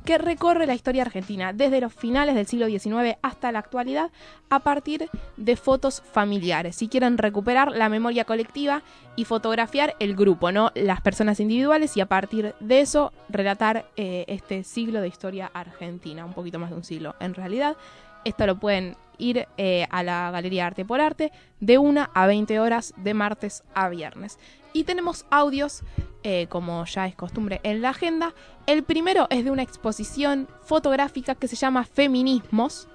que 0.03 0.17
recorre 0.17 0.67
la 0.67 0.75
historia 0.75 1.03
argentina 1.03 1.53
desde 1.53 1.81
los 1.81 1.93
finales 1.93 2.35
del 2.35 2.47
siglo 2.47 2.67
XIX 2.67 3.17
hasta 3.21 3.51
la 3.51 3.59
actualidad 3.59 4.11
a 4.49 4.59
partir 4.59 5.09
de 5.37 5.55
fotos 5.55 6.01
familiares. 6.11 6.75
Si 6.75 6.87
quieren 6.87 7.17
recuperar 7.17 7.71
la 7.71 7.89
memoria 7.89 8.25
colectiva 8.25 8.83
y 9.15 9.25
fotografiar 9.25 9.95
el 9.99 10.15
grupo, 10.15 10.51
no 10.51 10.71
las 10.75 11.01
personas 11.01 11.39
individuales, 11.39 11.95
y 11.97 12.01
a 12.01 12.05
partir 12.05 12.53
de 12.59 12.81
eso 12.81 13.11
relatar 13.29 13.85
eh, 13.95 14.25
este 14.27 14.63
siglo 14.63 15.01
de 15.01 15.07
historia 15.07 15.49
argentina, 15.53 16.25
un 16.25 16.33
poquito 16.33 16.59
más 16.59 16.69
de 16.69 16.75
un 16.75 16.83
siglo 16.83 17.15
en 17.19 17.33
realidad. 17.33 17.77
Esto 18.25 18.47
lo 18.47 18.57
pueden 18.57 18.95
ir 19.17 19.47
eh, 19.57 19.85
a 19.89 20.03
la 20.03 20.31
Galería 20.31 20.67
Arte 20.67 20.85
por 20.85 21.01
Arte 21.01 21.31
de 21.59 21.77
1 21.77 22.09
a 22.13 22.27
20 22.27 22.59
horas 22.59 22.93
de 22.97 23.13
martes 23.13 23.63
a 23.73 23.89
viernes. 23.89 24.39
Y 24.73 24.83
tenemos 24.85 25.25
audios, 25.29 25.83
eh, 26.23 26.47
como 26.47 26.83
ya 26.85 27.05
es 27.07 27.15
costumbre 27.15 27.59
en 27.63 27.81
la 27.81 27.89
agenda. 27.89 28.33
El 28.65 28.83
primero 28.83 29.27
es 29.29 29.45
de 29.45 29.51
una 29.51 29.61
exposición 29.61 30.47
fotográfica 30.63 31.35
que 31.35 31.47
se 31.47 31.55
llama 31.55 31.83
Feminismos, 31.85 32.87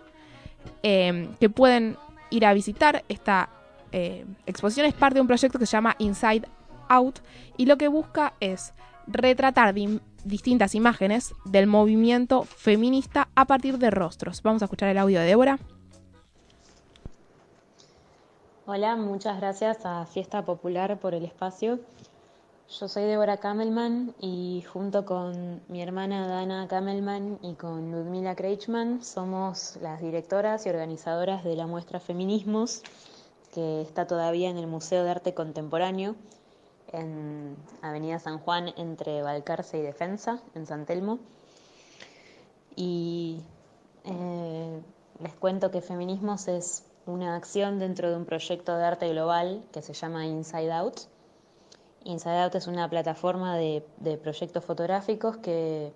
eh, 0.83 1.29
que 1.41 1.49
pueden 1.49 1.97
ir 2.31 2.45
a 2.45 2.53
visitar. 2.53 3.05
Esta 3.09 3.49
eh, 3.93 4.27
exposición 4.47 4.87
es 4.87 4.95
parte 4.95 5.15
de 5.15 5.21
un 5.21 5.27
proyecto 5.29 5.59
que 5.59 5.67
se 5.67 5.73
llama 5.73 5.95
Inside 5.99 6.49
Out 6.89 7.21
y 7.57 7.67
lo 7.67 7.79
que 7.79 7.89
busca 7.89 8.35
es 8.41 8.75
retratar 9.07 9.73
di- 9.73 10.01
distintas 10.25 10.75
imágenes 10.75 11.35
del 11.45 11.67
movimiento 11.67 12.43
feminista 12.45 13.29
a 13.35 13.45
partir 13.47 13.79
de 13.79 13.91
rostros. 13.91 14.43
Vamos 14.43 14.63
a 14.63 14.67
escuchar 14.67 14.89
el 14.89 14.99
audio 14.99 15.21
de 15.21 15.27
Débora. 15.27 15.59
Hola, 18.71 18.97
muchas 18.97 19.39
gracias 19.41 19.87
a 19.87 20.05
Fiesta 20.05 20.45
Popular 20.45 21.01
por 21.01 21.15
el 21.15 21.25
espacio. 21.25 21.79
Yo 22.69 22.87
soy 22.87 23.05
Débora 23.05 23.39
Kamelman 23.39 24.15
y 24.21 24.63
junto 24.71 25.07
con 25.07 25.63
mi 25.69 25.81
hermana 25.81 26.29
Dana 26.29 26.69
Kamelman 26.69 27.39
y 27.41 27.55
con 27.55 27.91
Ludmila 27.91 28.37
Kreichman 28.37 29.03
somos 29.03 29.79
las 29.81 30.03
directoras 30.03 30.67
y 30.67 30.69
organizadoras 30.69 31.45
de 31.45 31.57
la 31.57 31.67
muestra 31.67 31.99
Feminismos, 31.99 32.83
que 33.55 33.81
está 33.81 34.07
todavía 34.07 34.51
en 34.51 34.59
el 34.59 34.67
Museo 34.67 35.03
de 35.03 35.13
Arte 35.13 35.33
Contemporáneo 35.33 36.15
en 36.93 37.57
Avenida 37.81 38.19
San 38.19 38.37
Juan 38.37 38.75
entre 38.77 39.23
Balcarce 39.23 39.79
y 39.79 39.81
Defensa, 39.81 40.43
en 40.55 40.67
San 40.67 40.85
Telmo. 40.85 41.21
Y 42.77 43.41
eh, 44.05 44.83
les 45.21 45.33
cuento 45.37 45.71
que 45.71 45.81
Feminismos 45.81 46.49
es 46.49 46.85
una 47.09 47.37
acción 47.37 47.79
dentro 47.79 48.11
de 48.11 48.17
un 48.17 48.27
proyecto 48.27 48.77
de 48.77 48.85
arte 48.85 49.09
global 49.09 49.65
que 49.73 49.81
se 49.81 49.95
llama 49.95 50.27
Inside 50.27 50.71
Out. 50.71 51.01
Inside 52.05 52.43
Out 52.43 52.55
es 52.57 52.67
una 52.67 52.89
plataforma 52.91 53.57
de, 53.57 53.83
proyectos 54.23 54.63
fotográficos 54.63 55.39
que 55.39 55.93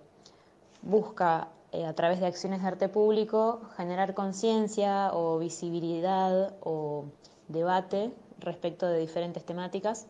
busca, 0.81 1.49
eh, 1.71 1.85
a 1.85 1.93
través 1.93 2.19
de 2.19 2.25
acciones 2.25 2.63
de 2.63 2.67
arte 2.67 2.89
público, 2.89 3.61
generar 3.77 4.15
conciencia 4.15 5.11
o 5.13 5.37
visibilidad 5.37 6.55
o 6.61 7.05
debate 7.47 8.11
respecto 8.39 8.87
de 8.87 8.99
diferentes 8.99 9.45
temáticas. 9.45 10.07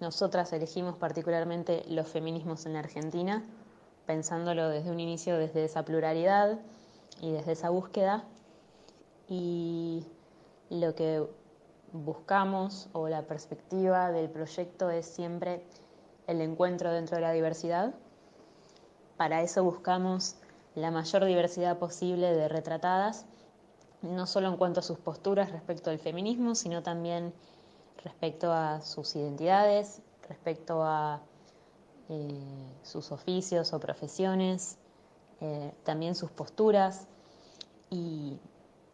Nosotras 0.00 0.50
elegimos 0.54 0.96
particularmente 0.96 1.84
los 1.88 2.08
feminismos 2.08 2.64
en 2.64 2.72
la 2.72 2.78
Argentina, 2.78 3.44
pensándolo 4.06 4.70
desde 4.70 4.90
un 4.90 4.98
inicio 4.98 5.36
desde 5.36 5.66
esa 5.66 5.84
pluralidad 5.84 6.58
y 7.20 7.32
desde 7.32 7.52
esa 7.52 7.68
búsqueda. 7.68 8.24
Y 9.34 10.04
lo 10.68 10.94
que 10.94 11.26
buscamos 11.92 12.90
o 12.92 13.08
la 13.08 13.22
perspectiva 13.22 14.12
del 14.12 14.28
proyecto 14.28 14.90
es 14.90 15.06
siempre 15.06 15.64
el 16.26 16.42
encuentro 16.42 16.92
dentro 16.92 17.16
de 17.16 17.22
la 17.22 17.32
diversidad. 17.32 17.94
Para 19.16 19.40
eso 19.40 19.64
buscamos 19.64 20.36
la 20.74 20.90
mayor 20.90 21.24
diversidad 21.24 21.78
posible 21.78 22.34
de 22.34 22.46
retratadas, 22.46 23.24
no 24.02 24.26
solo 24.26 24.48
en 24.48 24.58
cuanto 24.58 24.80
a 24.80 24.82
sus 24.82 24.98
posturas 24.98 25.50
respecto 25.50 25.88
al 25.88 25.98
feminismo, 25.98 26.54
sino 26.54 26.82
también 26.82 27.32
respecto 28.04 28.52
a 28.52 28.82
sus 28.82 29.16
identidades, 29.16 30.02
respecto 30.28 30.84
a 30.84 31.22
eh, 32.10 32.70
sus 32.82 33.10
oficios 33.10 33.72
o 33.72 33.80
profesiones, 33.80 34.76
eh, 35.40 35.72
también 35.84 36.16
sus 36.16 36.30
posturas 36.30 37.06
y 37.88 38.38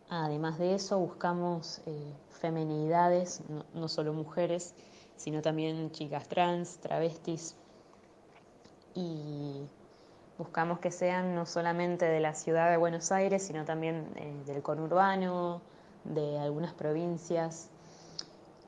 además 0.09 0.59
de 0.59 0.75
eso 0.75 0.99
buscamos 0.99 1.81
eh, 1.87 2.15
femenidades, 2.31 3.43
no, 3.75 3.89
solo 3.89 4.13
mujeres, 4.13 4.75
sino 5.17 5.43
también 5.43 5.91
chicas 5.91 6.29
trans, 6.29 6.79
travestis 6.79 7.57
y 8.95 9.63
buscamos 10.39 10.79
que 10.79 10.91
sean 10.91 11.35
no 11.35 11.47
solamente 11.47 12.07
de 12.07 12.21
la 12.21 12.35
ciudad 12.35 12.71
de 12.71 12.77
Buenos 12.77 13.13
Aires, 13.13 13.43
sino 13.43 13.65
también 13.65 14.07
eh, 14.17 14.43
del 14.47 14.63
conurbano, 14.63 15.61
de 16.05 16.39
algunas 16.39 16.73
provincias, 16.73 17.71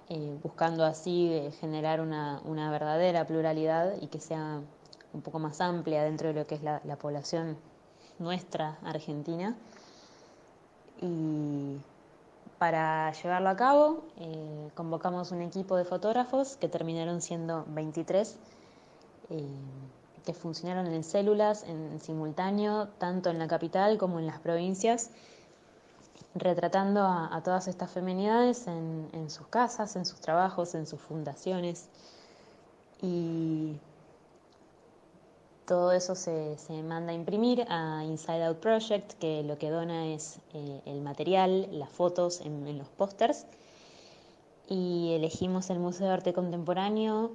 eh, 0.08 0.36
buscando 0.42 0.84
así 0.84 1.50
generar 1.60 2.00
una, 2.00 2.40
una 2.44 2.70
verdadera 2.70 3.26
pluralidad 3.26 3.94
y 4.00 4.08
que 4.08 4.20
sea 4.20 4.60
un 5.12 5.22
poco 5.22 5.38
más 5.38 5.60
amplia 5.60 6.02
dentro 6.02 6.28
de 6.28 6.34
lo 6.34 6.46
que 6.46 6.56
es 6.56 6.62
la 6.62 6.96
población 7.00 7.56
nuestra 8.20 8.78
argentina. 8.84 9.56
Y 11.00 11.78
para 12.58 13.10
llevarlo 13.12 13.48
a 13.48 13.56
cabo, 13.56 14.04
eh, 14.18 14.70
convocamos 14.74 15.32
un 15.32 15.40
equipo 15.40 15.76
de 15.76 15.84
fotógrafos 15.84 16.56
que 16.56 16.68
terminaron 16.68 17.22
siendo 17.22 17.64
23, 17.68 18.36
eh, 19.30 19.46
que 20.24 20.34
funcionaron 20.34 20.86
en 20.86 21.02
células 21.02 21.64
en 21.64 21.98
simultáneo, 22.00 22.88
tanto 22.98 23.30
en 23.30 23.38
la 23.38 23.48
capital 23.48 23.96
como 23.96 24.18
en 24.18 24.26
las 24.26 24.40
provincias, 24.40 25.10
retratando 26.34 27.00
a, 27.02 27.40
todas 27.42 27.66
estas 27.66 27.90
feminidades 27.90 28.66
en, 28.66 29.08
en 29.12 29.30
sus 29.30 29.46
casas, 29.46 29.96
en 29.96 30.04
sus 30.04 30.20
trabajos, 30.20 30.74
en 30.74 30.86
sus 30.86 31.00
fundaciones. 31.00 31.88
Y 33.00 33.78
todo 35.70 35.92
eso 35.92 36.16
se, 36.16 36.56
manda 36.82 37.12
a 37.12 37.14
imprimir 37.14 37.64
a 37.68 38.02
Inside 38.02 38.42
Out 38.46 38.58
Project, 38.58 39.12
que 39.20 39.44
lo 39.44 39.56
que 39.56 39.70
dona 39.70 40.08
es 40.08 40.40
eh, 40.52 40.82
el 40.84 41.00
material, 41.00 41.68
las 41.70 41.88
fotos 41.88 42.40
en, 42.40 42.76
los 42.76 42.88
pósters. 42.88 43.46
Y 44.68 45.12
elegimos 45.12 45.70
el 45.70 45.78
Museo 45.78 46.08
de 46.08 46.12
Arte 46.14 46.32
Contemporáneo 46.32 47.30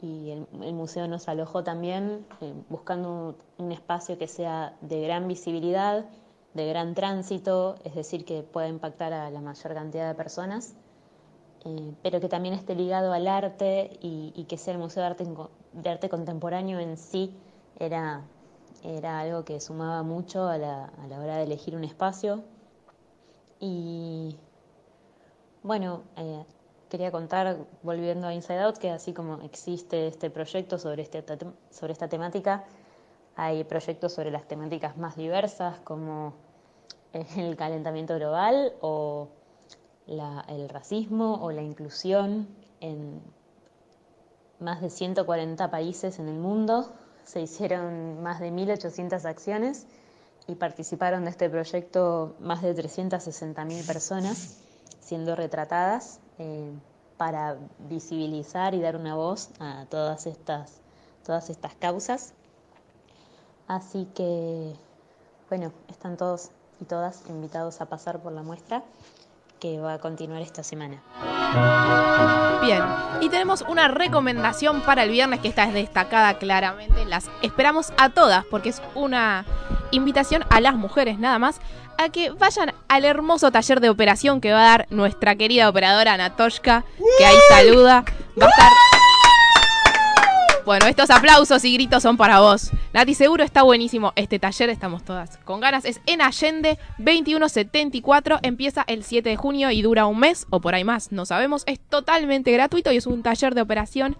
y 0.00 0.30
el, 0.30 0.72
museo 0.72 1.06
nos 1.06 1.28
alojó 1.28 1.64
también 1.64 2.24
eh, 2.40 2.54
buscando 2.70 3.34
un, 3.58 3.72
espacio 3.72 4.16
que 4.16 4.26
sea 4.26 4.74
de 4.80 5.02
gran 5.02 5.28
visibilidad, 5.28 6.06
de 6.54 6.66
gran 6.66 6.94
tránsito, 6.94 7.74
es 7.84 7.94
decir, 7.94 8.24
que 8.24 8.42
pueda 8.42 8.68
impactar 8.68 9.12
a 9.12 9.28
la 9.28 9.42
mayor 9.42 9.74
cantidad 9.74 10.08
de 10.08 10.14
personas, 10.14 10.72
eh, 11.66 11.92
pero 12.02 12.20
que 12.20 12.30
también 12.30 12.54
esté 12.54 12.74
ligado 12.74 13.12
al 13.12 13.28
arte 13.28 13.98
y, 14.00 14.46
que 14.48 14.56
sea 14.56 14.72
el 14.72 14.78
Museo 14.78 15.04
Arte, 15.04 15.26
de 15.74 15.90
Arte 15.90 16.08
Contemporáneo 16.08 16.80
en 16.80 16.96
sí 16.96 17.34
era, 17.78 18.22
era 18.82 19.20
algo 19.20 19.44
que 19.44 19.60
sumaba 19.60 20.02
mucho 20.02 20.46
a 20.46 20.58
la, 20.58 20.86
a 20.86 21.06
la 21.08 21.20
hora 21.20 21.36
de 21.36 21.44
elegir 21.44 21.76
un 21.76 21.84
espacio. 21.84 22.42
Y 23.60 24.36
bueno, 25.62 26.02
eh, 26.16 26.44
quería 26.88 27.10
contar, 27.10 27.58
volviendo 27.82 28.26
a 28.26 28.34
Inside 28.34 28.60
Out, 28.62 28.78
que 28.78 28.90
así 28.90 29.12
como 29.12 29.40
existe 29.42 30.06
este 30.06 30.30
proyecto 30.30 30.78
sobre, 30.78 31.02
este, 31.02 31.24
sobre 31.70 31.92
esta 31.92 32.08
temática, 32.08 32.64
hay 33.34 33.64
proyectos 33.64 34.12
sobre 34.12 34.30
las 34.30 34.46
temáticas 34.46 34.96
más 34.96 35.16
diversas, 35.16 35.78
como 35.80 36.34
el 37.36 37.56
calentamiento 37.56 38.14
global 38.16 38.72
o 38.80 39.28
la, 40.06 40.44
el 40.48 40.68
racismo 40.68 41.42
o 41.42 41.50
la 41.50 41.62
inclusión 41.62 42.48
en 42.80 43.20
más 44.60 44.80
de 44.80 44.88
140 44.88 45.70
países 45.70 46.18
en 46.18 46.28
el 46.28 46.38
mundo 46.38 46.90
se 47.26 47.42
hicieron 47.42 48.22
más 48.22 48.40
de 48.40 48.50
1.800 48.50 49.24
acciones 49.26 49.86
y 50.46 50.54
participaron 50.54 51.24
de 51.24 51.30
este 51.30 51.50
proyecto 51.50 52.36
más 52.40 52.62
de 52.62 52.74
360.000 52.74 53.86
personas 53.86 54.62
siendo 55.06 55.36
retratadas 55.36 56.18
eh, 56.38 56.72
para 57.16 57.56
visibilizar 57.88 58.74
y 58.74 58.80
dar 58.80 58.96
una 58.96 59.14
voz 59.14 59.50
a 59.60 59.86
todas 59.88 60.26
estas, 60.26 60.80
todas 61.24 61.48
estas 61.48 61.74
causas. 61.76 62.32
Así 63.68 64.08
que, 64.14 64.74
bueno, 65.48 65.72
están 65.88 66.16
todos 66.16 66.50
y 66.80 66.84
todas 66.84 67.22
invitados 67.28 67.80
a 67.80 67.86
pasar 67.86 68.20
por 68.20 68.32
la 68.32 68.42
muestra, 68.42 68.82
que 69.66 69.80
va 69.80 69.94
a 69.94 69.98
continuar 69.98 70.42
esta 70.42 70.62
semana. 70.62 71.02
Bien, 72.62 72.82
y 73.20 73.28
tenemos 73.28 73.64
una 73.68 73.88
recomendación 73.88 74.80
para 74.82 75.02
el 75.02 75.10
viernes 75.10 75.40
que 75.40 75.48
esta 75.48 75.64
es 75.64 75.74
destacada 75.74 76.38
claramente. 76.38 77.04
Las 77.04 77.28
esperamos 77.42 77.92
a 77.98 78.10
todas 78.10 78.44
porque 78.46 78.68
es 78.68 78.80
una 78.94 79.44
invitación 79.90 80.44
a 80.50 80.60
las 80.60 80.74
mujeres 80.74 81.18
nada 81.18 81.38
más 81.38 81.60
a 81.98 82.10
que 82.10 82.30
vayan 82.30 82.74
al 82.88 83.04
hermoso 83.04 83.50
taller 83.50 83.80
de 83.80 83.88
operación 83.88 84.40
que 84.40 84.52
va 84.52 84.60
a 84.60 84.70
dar 84.70 84.86
nuestra 84.90 85.34
querida 85.36 85.68
operadora 85.68 86.14
Anatoshka, 86.14 86.84
que 87.18 87.24
ahí 87.24 87.36
saluda. 87.48 88.04
Va 88.40 88.46
a 88.46 88.50
estar 88.50 88.72
bueno, 90.66 90.86
estos 90.86 91.10
aplausos 91.10 91.64
y 91.64 91.72
gritos 91.74 92.02
son 92.02 92.16
para 92.16 92.40
vos. 92.40 92.72
Nati, 92.96 93.12
seguro 93.12 93.44
está 93.44 93.62
buenísimo 93.62 94.14
este 94.16 94.38
taller, 94.38 94.70
estamos 94.70 95.04
todas 95.04 95.36
con 95.44 95.60
ganas. 95.60 95.84
Es 95.84 96.00
en 96.06 96.22
Allende 96.22 96.78
2174, 96.96 98.38
empieza 98.42 98.84
el 98.86 99.04
7 99.04 99.28
de 99.28 99.36
junio 99.36 99.70
y 99.70 99.82
dura 99.82 100.06
un 100.06 100.18
mes 100.18 100.46
o 100.48 100.62
por 100.62 100.74
ahí 100.74 100.82
más, 100.82 101.12
no 101.12 101.26
sabemos. 101.26 101.62
Es 101.66 101.78
totalmente 101.78 102.52
gratuito 102.52 102.90
y 102.90 102.96
es 102.96 103.06
un 103.06 103.22
taller 103.22 103.54
de 103.54 103.60
operación 103.60 104.16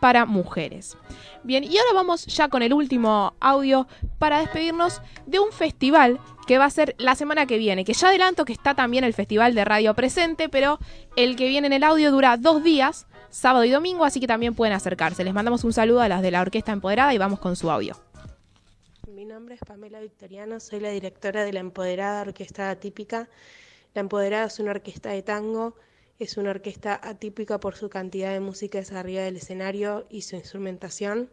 para 0.00 0.24
mujeres. 0.24 0.96
Bien, 1.42 1.64
y 1.64 1.76
ahora 1.76 1.90
vamos 1.92 2.24
ya 2.24 2.48
con 2.48 2.62
el 2.62 2.72
último 2.72 3.34
audio 3.40 3.86
para 4.18 4.38
despedirnos 4.38 5.02
de 5.26 5.40
un 5.40 5.52
festival 5.52 6.18
que 6.46 6.56
va 6.56 6.64
a 6.64 6.70
ser 6.70 6.94
la 6.96 7.16
semana 7.16 7.44
que 7.44 7.58
viene, 7.58 7.84
que 7.84 7.92
ya 7.92 8.08
adelanto 8.08 8.46
que 8.46 8.54
está 8.54 8.74
también 8.74 9.04
el 9.04 9.12
Festival 9.12 9.54
de 9.54 9.66
Radio 9.66 9.92
Presente, 9.92 10.48
pero 10.48 10.78
el 11.16 11.36
que 11.36 11.48
viene 11.48 11.66
en 11.66 11.74
el 11.74 11.84
audio 11.84 12.10
dura 12.10 12.38
dos 12.38 12.64
días 12.64 13.06
sábado 13.28 13.64
y 13.64 13.70
domingo, 13.70 14.04
así 14.04 14.20
que 14.20 14.26
también 14.26 14.54
pueden 14.54 14.74
acercarse. 14.74 15.24
Les 15.24 15.34
mandamos 15.34 15.64
un 15.64 15.74
saludo 15.74 16.00
a 16.00 16.08
las 16.08 16.22
de 16.22 16.30
la 16.30 16.40
Orquesta 16.40 16.72
Empoderada 16.72 17.12
y 17.12 17.18
vamos 17.18 17.40
con 17.40 17.56
su 17.56 17.70
audio. 17.70 17.96
Mi 19.14 19.24
nombre 19.24 19.54
es 19.54 19.60
Pamela 19.60 20.00
Victoriano, 20.00 20.58
soy 20.58 20.80
la 20.80 20.90
directora 20.90 21.44
de 21.44 21.52
la 21.52 21.60
Empoderada 21.60 22.22
Orquesta 22.22 22.68
Atípica. 22.68 23.28
La 23.94 24.00
Empoderada 24.00 24.46
es 24.46 24.58
una 24.58 24.72
orquesta 24.72 25.10
de 25.10 25.22
tango, 25.22 25.76
es 26.18 26.36
una 26.36 26.50
orquesta 26.50 26.98
atípica 27.00 27.60
por 27.60 27.76
su 27.76 27.88
cantidad 27.88 28.32
de 28.32 28.40
músicas 28.40 28.90
arriba 28.90 29.22
del 29.22 29.36
escenario 29.36 30.04
y 30.10 30.22
su 30.22 30.34
instrumentación. 30.34 31.30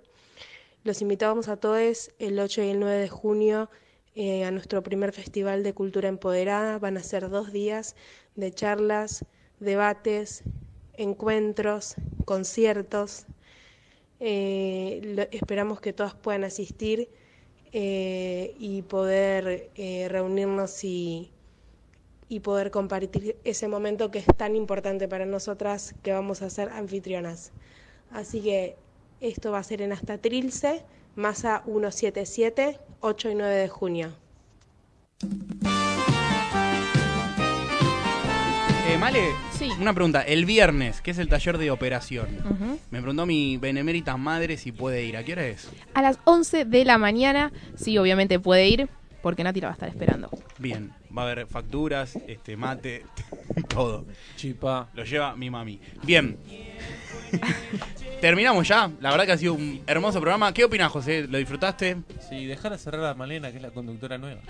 Los 0.83 1.01
invitamos 1.01 1.47
a 1.47 1.57
todos 1.57 2.11
el 2.19 2.39
8 2.39 2.61
y 2.61 2.69
el 2.69 2.79
9 2.79 3.01
de 3.01 3.09
junio 3.09 3.71
eh, 4.13 4.45
a 4.45 4.51
nuestro 4.51 4.83
primer 4.83 5.11
Festival 5.11 5.63
de 5.63 5.73
Cultura 5.73 6.07
Empoderada. 6.07 6.77
Van 6.77 6.97
a 6.97 7.03
ser 7.03 7.29
dos 7.29 7.51
días 7.51 7.95
de 8.35 8.51
charlas, 8.51 9.25
debates, 9.59 10.43
encuentros, 10.93 11.95
conciertos. 12.25 13.25
Eh, 14.19 15.27
esperamos 15.31 15.81
que 15.81 15.93
todas 15.93 16.13
puedan 16.13 16.43
asistir 16.43 17.09
eh, 17.73 18.53
y 18.59 18.81
poder 18.81 19.69
eh, 19.75 20.07
reunirnos 20.09 20.83
y, 20.83 21.31
y 22.27 22.41
poder 22.41 22.71
compartir 22.71 23.37
ese 23.43 23.67
momento 23.67 24.11
que 24.11 24.19
es 24.19 24.25
tan 24.37 24.55
importante 24.55 25.07
para 25.07 25.25
nosotras 25.25 25.95
que 26.03 26.11
vamos 26.11 26.41
a 26.41 26.49
ser 26.49 26.69
anfitrionas. 26.69 27.51
Así 28.11 28.41
que 28.41 28.75
esto 29.21 29.51
va 29.51 29.59
a 29.59 29.63
ser 29.63 29.81
en 29.81 29.91
Hasta 29.93 30.17
Trilce, 30.17 30.83
Masa 31.15 31.63
177, 31.65 32.79
8 33.01 33.29
y 33.29 33.35
9 33.35 33.55
de 33.55 33.67
junio. 33.67 34.13
Male, 39.01 39.19
Sí. 39.51 39.67
una 39.79 39.93
pregunta. 39.93 40.21
El 40.21 40.45
viernes, 40.45 41.01
que 41.01 41.09
es 41.09 41.17
el 41.17 41.27
taller 41.27 41.57
de 41.57 41.71
operación. 41.71 42.27
Me 42.91 42.99
preguntó 42.99 43.25
mi 43.25 43.57
benemérita 43.57 44.15
madre 44.15 44.57
si 44.57 44.71
puede 44.71 45.03
ir. 45.03 45.17
¿A 45.17 45.23
qué 45.23 45.33
hora 45.33 45.45
es? 45.47 45.69
A 45.95 46.03
las 46.03 46.19
11 46.23 46.65
de 46.65 46.85
la 46.85 46.99
mañana, 46.99 47.51
sí, 47.75 47.97
obviamente 47.97 48.39
puede 48.39 48.67
ir, 48.67 48.89
porque 49.23 49.43
Nati 49.43 49.59
la 49.59 49.67
va 49.69 49.71
a 49.71 49.73
estar 49.73 49.89
esperando. 49.89 50.29
Bien, 50.59 50.93
va 51.17 51.23
a 51.23 51.31
haber 51.31 51.47
facturas, 51.47 52.15
este 52.27 52.55
mate, 52.55 53.03
todo. 53.67 54.05
Chipa. 54.35 54.87
Lo 54.93 55.03
lleva 55.03 55.35
mi 55.35 55.49
mami. 55.49 55.79
Bien. 56.03 56.37
Terminamos 58.21 58.67
ya. 58.67 58.91
La 58.99 59.09
verdad 59.09 59.25
que 59.25 59.31
ha 59.31 59.37
sido 59.37 59.55
un 59.55 59.81
hermoso 59.87 60.19
programa. 60.19 60.53
¿Qué 60.53 60.63
opinas, 60.63 60.91
José? 60.91 61.25
¿Lo 61.27 61.39
disfrutaste? 61.39 61.97
Sí, 62.29 62.45
dejar 62.45 62.71
a 62.73 62.77
cerrar 62.77 63.03
a 63.05 63.15
Malena, 63.15 63.49
que 63.49 63.57
es 63.57 63.63
la 63.63 63.71
conductora 63.71 64.19
nueva. 64.19 64.41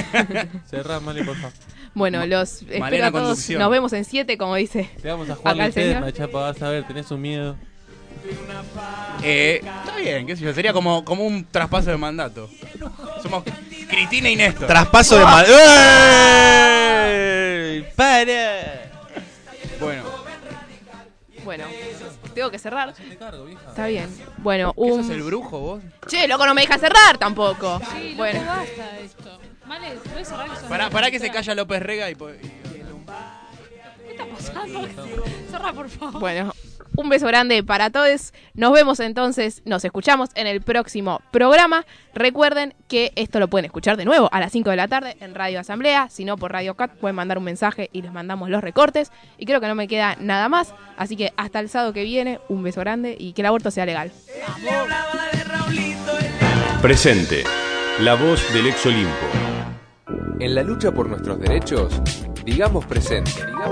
Cerrar, 0.66 1.00
Male, 1.00 1.22
por 1.24 1.36
favor. 1.36 1.52
Bueno, 1.94 2.18
Ma- 2.18 2.26
los 2.26 2.62
espero 2.62 3.06
a 3.06 3.10
todos. 3.10 3.22
Conducción. 3.22 3.60
Nos 3.60 3.70
vemos 3.70 3.92
en 3.92 4.04
7, 4.04 4.36
como 4.36 4.56
dice. 4.56 4.90
Te 5.00 5.08
vamos 5.08 5.30
a 5.30 5.36
jugar 5.36 5.54
Acá 5.54 5.62
la 5.62 5.66
el 5.66 5.72
señor. 5.72 5.94
tema, 5.94 6.12
chapa, 6.12 6.40
vas 6.40 6.60
a 6.62 6.68
ver, 6.70 6.86
tenés 6.86 7.10
un 7.10 7.20
miedo. 7.20 7.56
Eh, 9.22 9.60
está 9.62 9.96
bien, 9.96 10.26
qué 10.26 10.34
sé 10.36 10.44
yo. 10.44 10.52
Sería 10.54 10.72
como, 10.72 11.04
como 11.04 11.24
un 11.24 11.44
traspaso 11.44 11.90
de 11.90 11.96
mandato. 11.96 12.48
Somos 13.22 13.44
Cristina 13.88 14.28
y 14.30 14.36
Néstor. 14.36 14.66
Traspaso 14.66 15.18
de. 15.18 15.24
¡Ey! 17.76 17.86
¡Para! 17.96 18.90
Bueno, 19.80 20.02
Bueno, 21.44 21.64
tengo 22.34 22.50
que 22.50 22.58
cerrar. 22.58 22.94
Te 22.94 23.16
cargo, 23.16 23.44
vieja. 23.44 23.62
Está 23.68 23.86
bien. 23.86 24.08
Bueno, 24.38 24.72
¿qué 24.74 24.80
un. 24.80 25.02
sos 25.02 25.10
el 25.12 25.22
brujo 25.22 25.58
vos? 25.60 25.82
Che, 26.06 26.26
loco, 26.26 26.46
no 26.46 26.54
me 26.54 26.62
deja 26.62 26.78
cerrar 26.78 27.18
tampoco. 27.18 27.80
Sí, 27.94 28.14
bueno. 28.16 28.40
loco, 28.40 28.52
basta 28.56 28.92
de 28.96 29.04
esto. 29.04 29.38
Vale, 29.66 29.94
¿puedes 30.12 30.28
cerrar 30.28 30.48
Pará, 30.68 30.90
pará 30.90 31.10
que 31.10 31.18
se 31.18 31.30
calla 31.30 31.54
López 31.54 31.82
Rega 31.82 32.10
y... 32.10 32.14
po- 32.14 32.30
y- 32.30 32.34
¿Qué 34.04 34.10
está 34.10 34.26
pasando? 34.26 34.86
Cerra, 35.50 35.72
por 35.72 35.88
favor. 35.88 36.20
Bueno, 36.20 36.52
un 36.96 37.08
beso 37.08 37.26
grande 37.26 37.62
para 37.64 37.90
todos. 37.90 38.32
Nos 38.54 38.72
vemos 38.72 39.00
entonces, 39.00 39.62
nos 39.64 39.84
escuchamos 39.84 40.30
en 40.34 40.46
el 40.46 40.60
próximo 40.60 41.20
programa. 41.32 41.84
Recuerden 42.14 42.74
que 42.86 43.12
esto 43.16 43.40
lo 43.40 43.48
pueden 43.48 43.64
escuchar 43.64 43.96
de 43.96 44.04
nuevo 44.04 44.28
a 44.32 44.38
las 44.40 44.52
5 44.52 44.70
de 44.70 44.76
la 44.76 44.86
tarde 44.86 45.16
en 45.20 45.34
Radio 45.34 45.58
Asamblea. 45.60 46.08
Si 46.10 46.24
no, 46.24 46.36
por 46.36 46.52
Radio 46.52 46.74
Cat 46.74 46.92
pueden 46.92 47.16
mandar 47.16 47.38
un 47.38 47.44
mensaje 47.44 47.88
y 47.92 48.02
les 48.02 48.12
mandamos 48.12 48.50
los 48.50 48.62
recortes. 48.62 49.10
Y 49.38 49.46
creo 49.46 49.60
que 49.60 49.66
no 49.68 49.74
me 49.74 49.88
queda 49.88 50.16
nada 50.20 50.48
más. 50.48 50.74
Así 50.96 51.16
que 51.16 51.32
hasta 51.36 51.58
el 51.60 51.68
sábado 51.68 51.92
que 51.92 52.04
viene, 52.04 52.38
un 52.48 52.62
beso 52.62 52.80
grande 52.80 53.16
y 53.18 53.32
que 53.32 53.42
el 53.42 53.46
aborto 53.46 53.70
sea 53.72 53.86
legal. 53.86 54.12
Presente. 56.82 57.42
La 58.00 58.14
voz 58.14 58.52
del 58.52 58.66
ex 58.66 58.84
Olimpo. 58.86 59.43
En 60.40 60.54
la 60.54 60.62
lucha 60.62 60.92
por 60.92 61.08
nuestros 61.08 61.40
derechos, 61.40 62.00
digamos 62.44 62.84
presente. 62.86 63.30
Digamos 63.46 63.68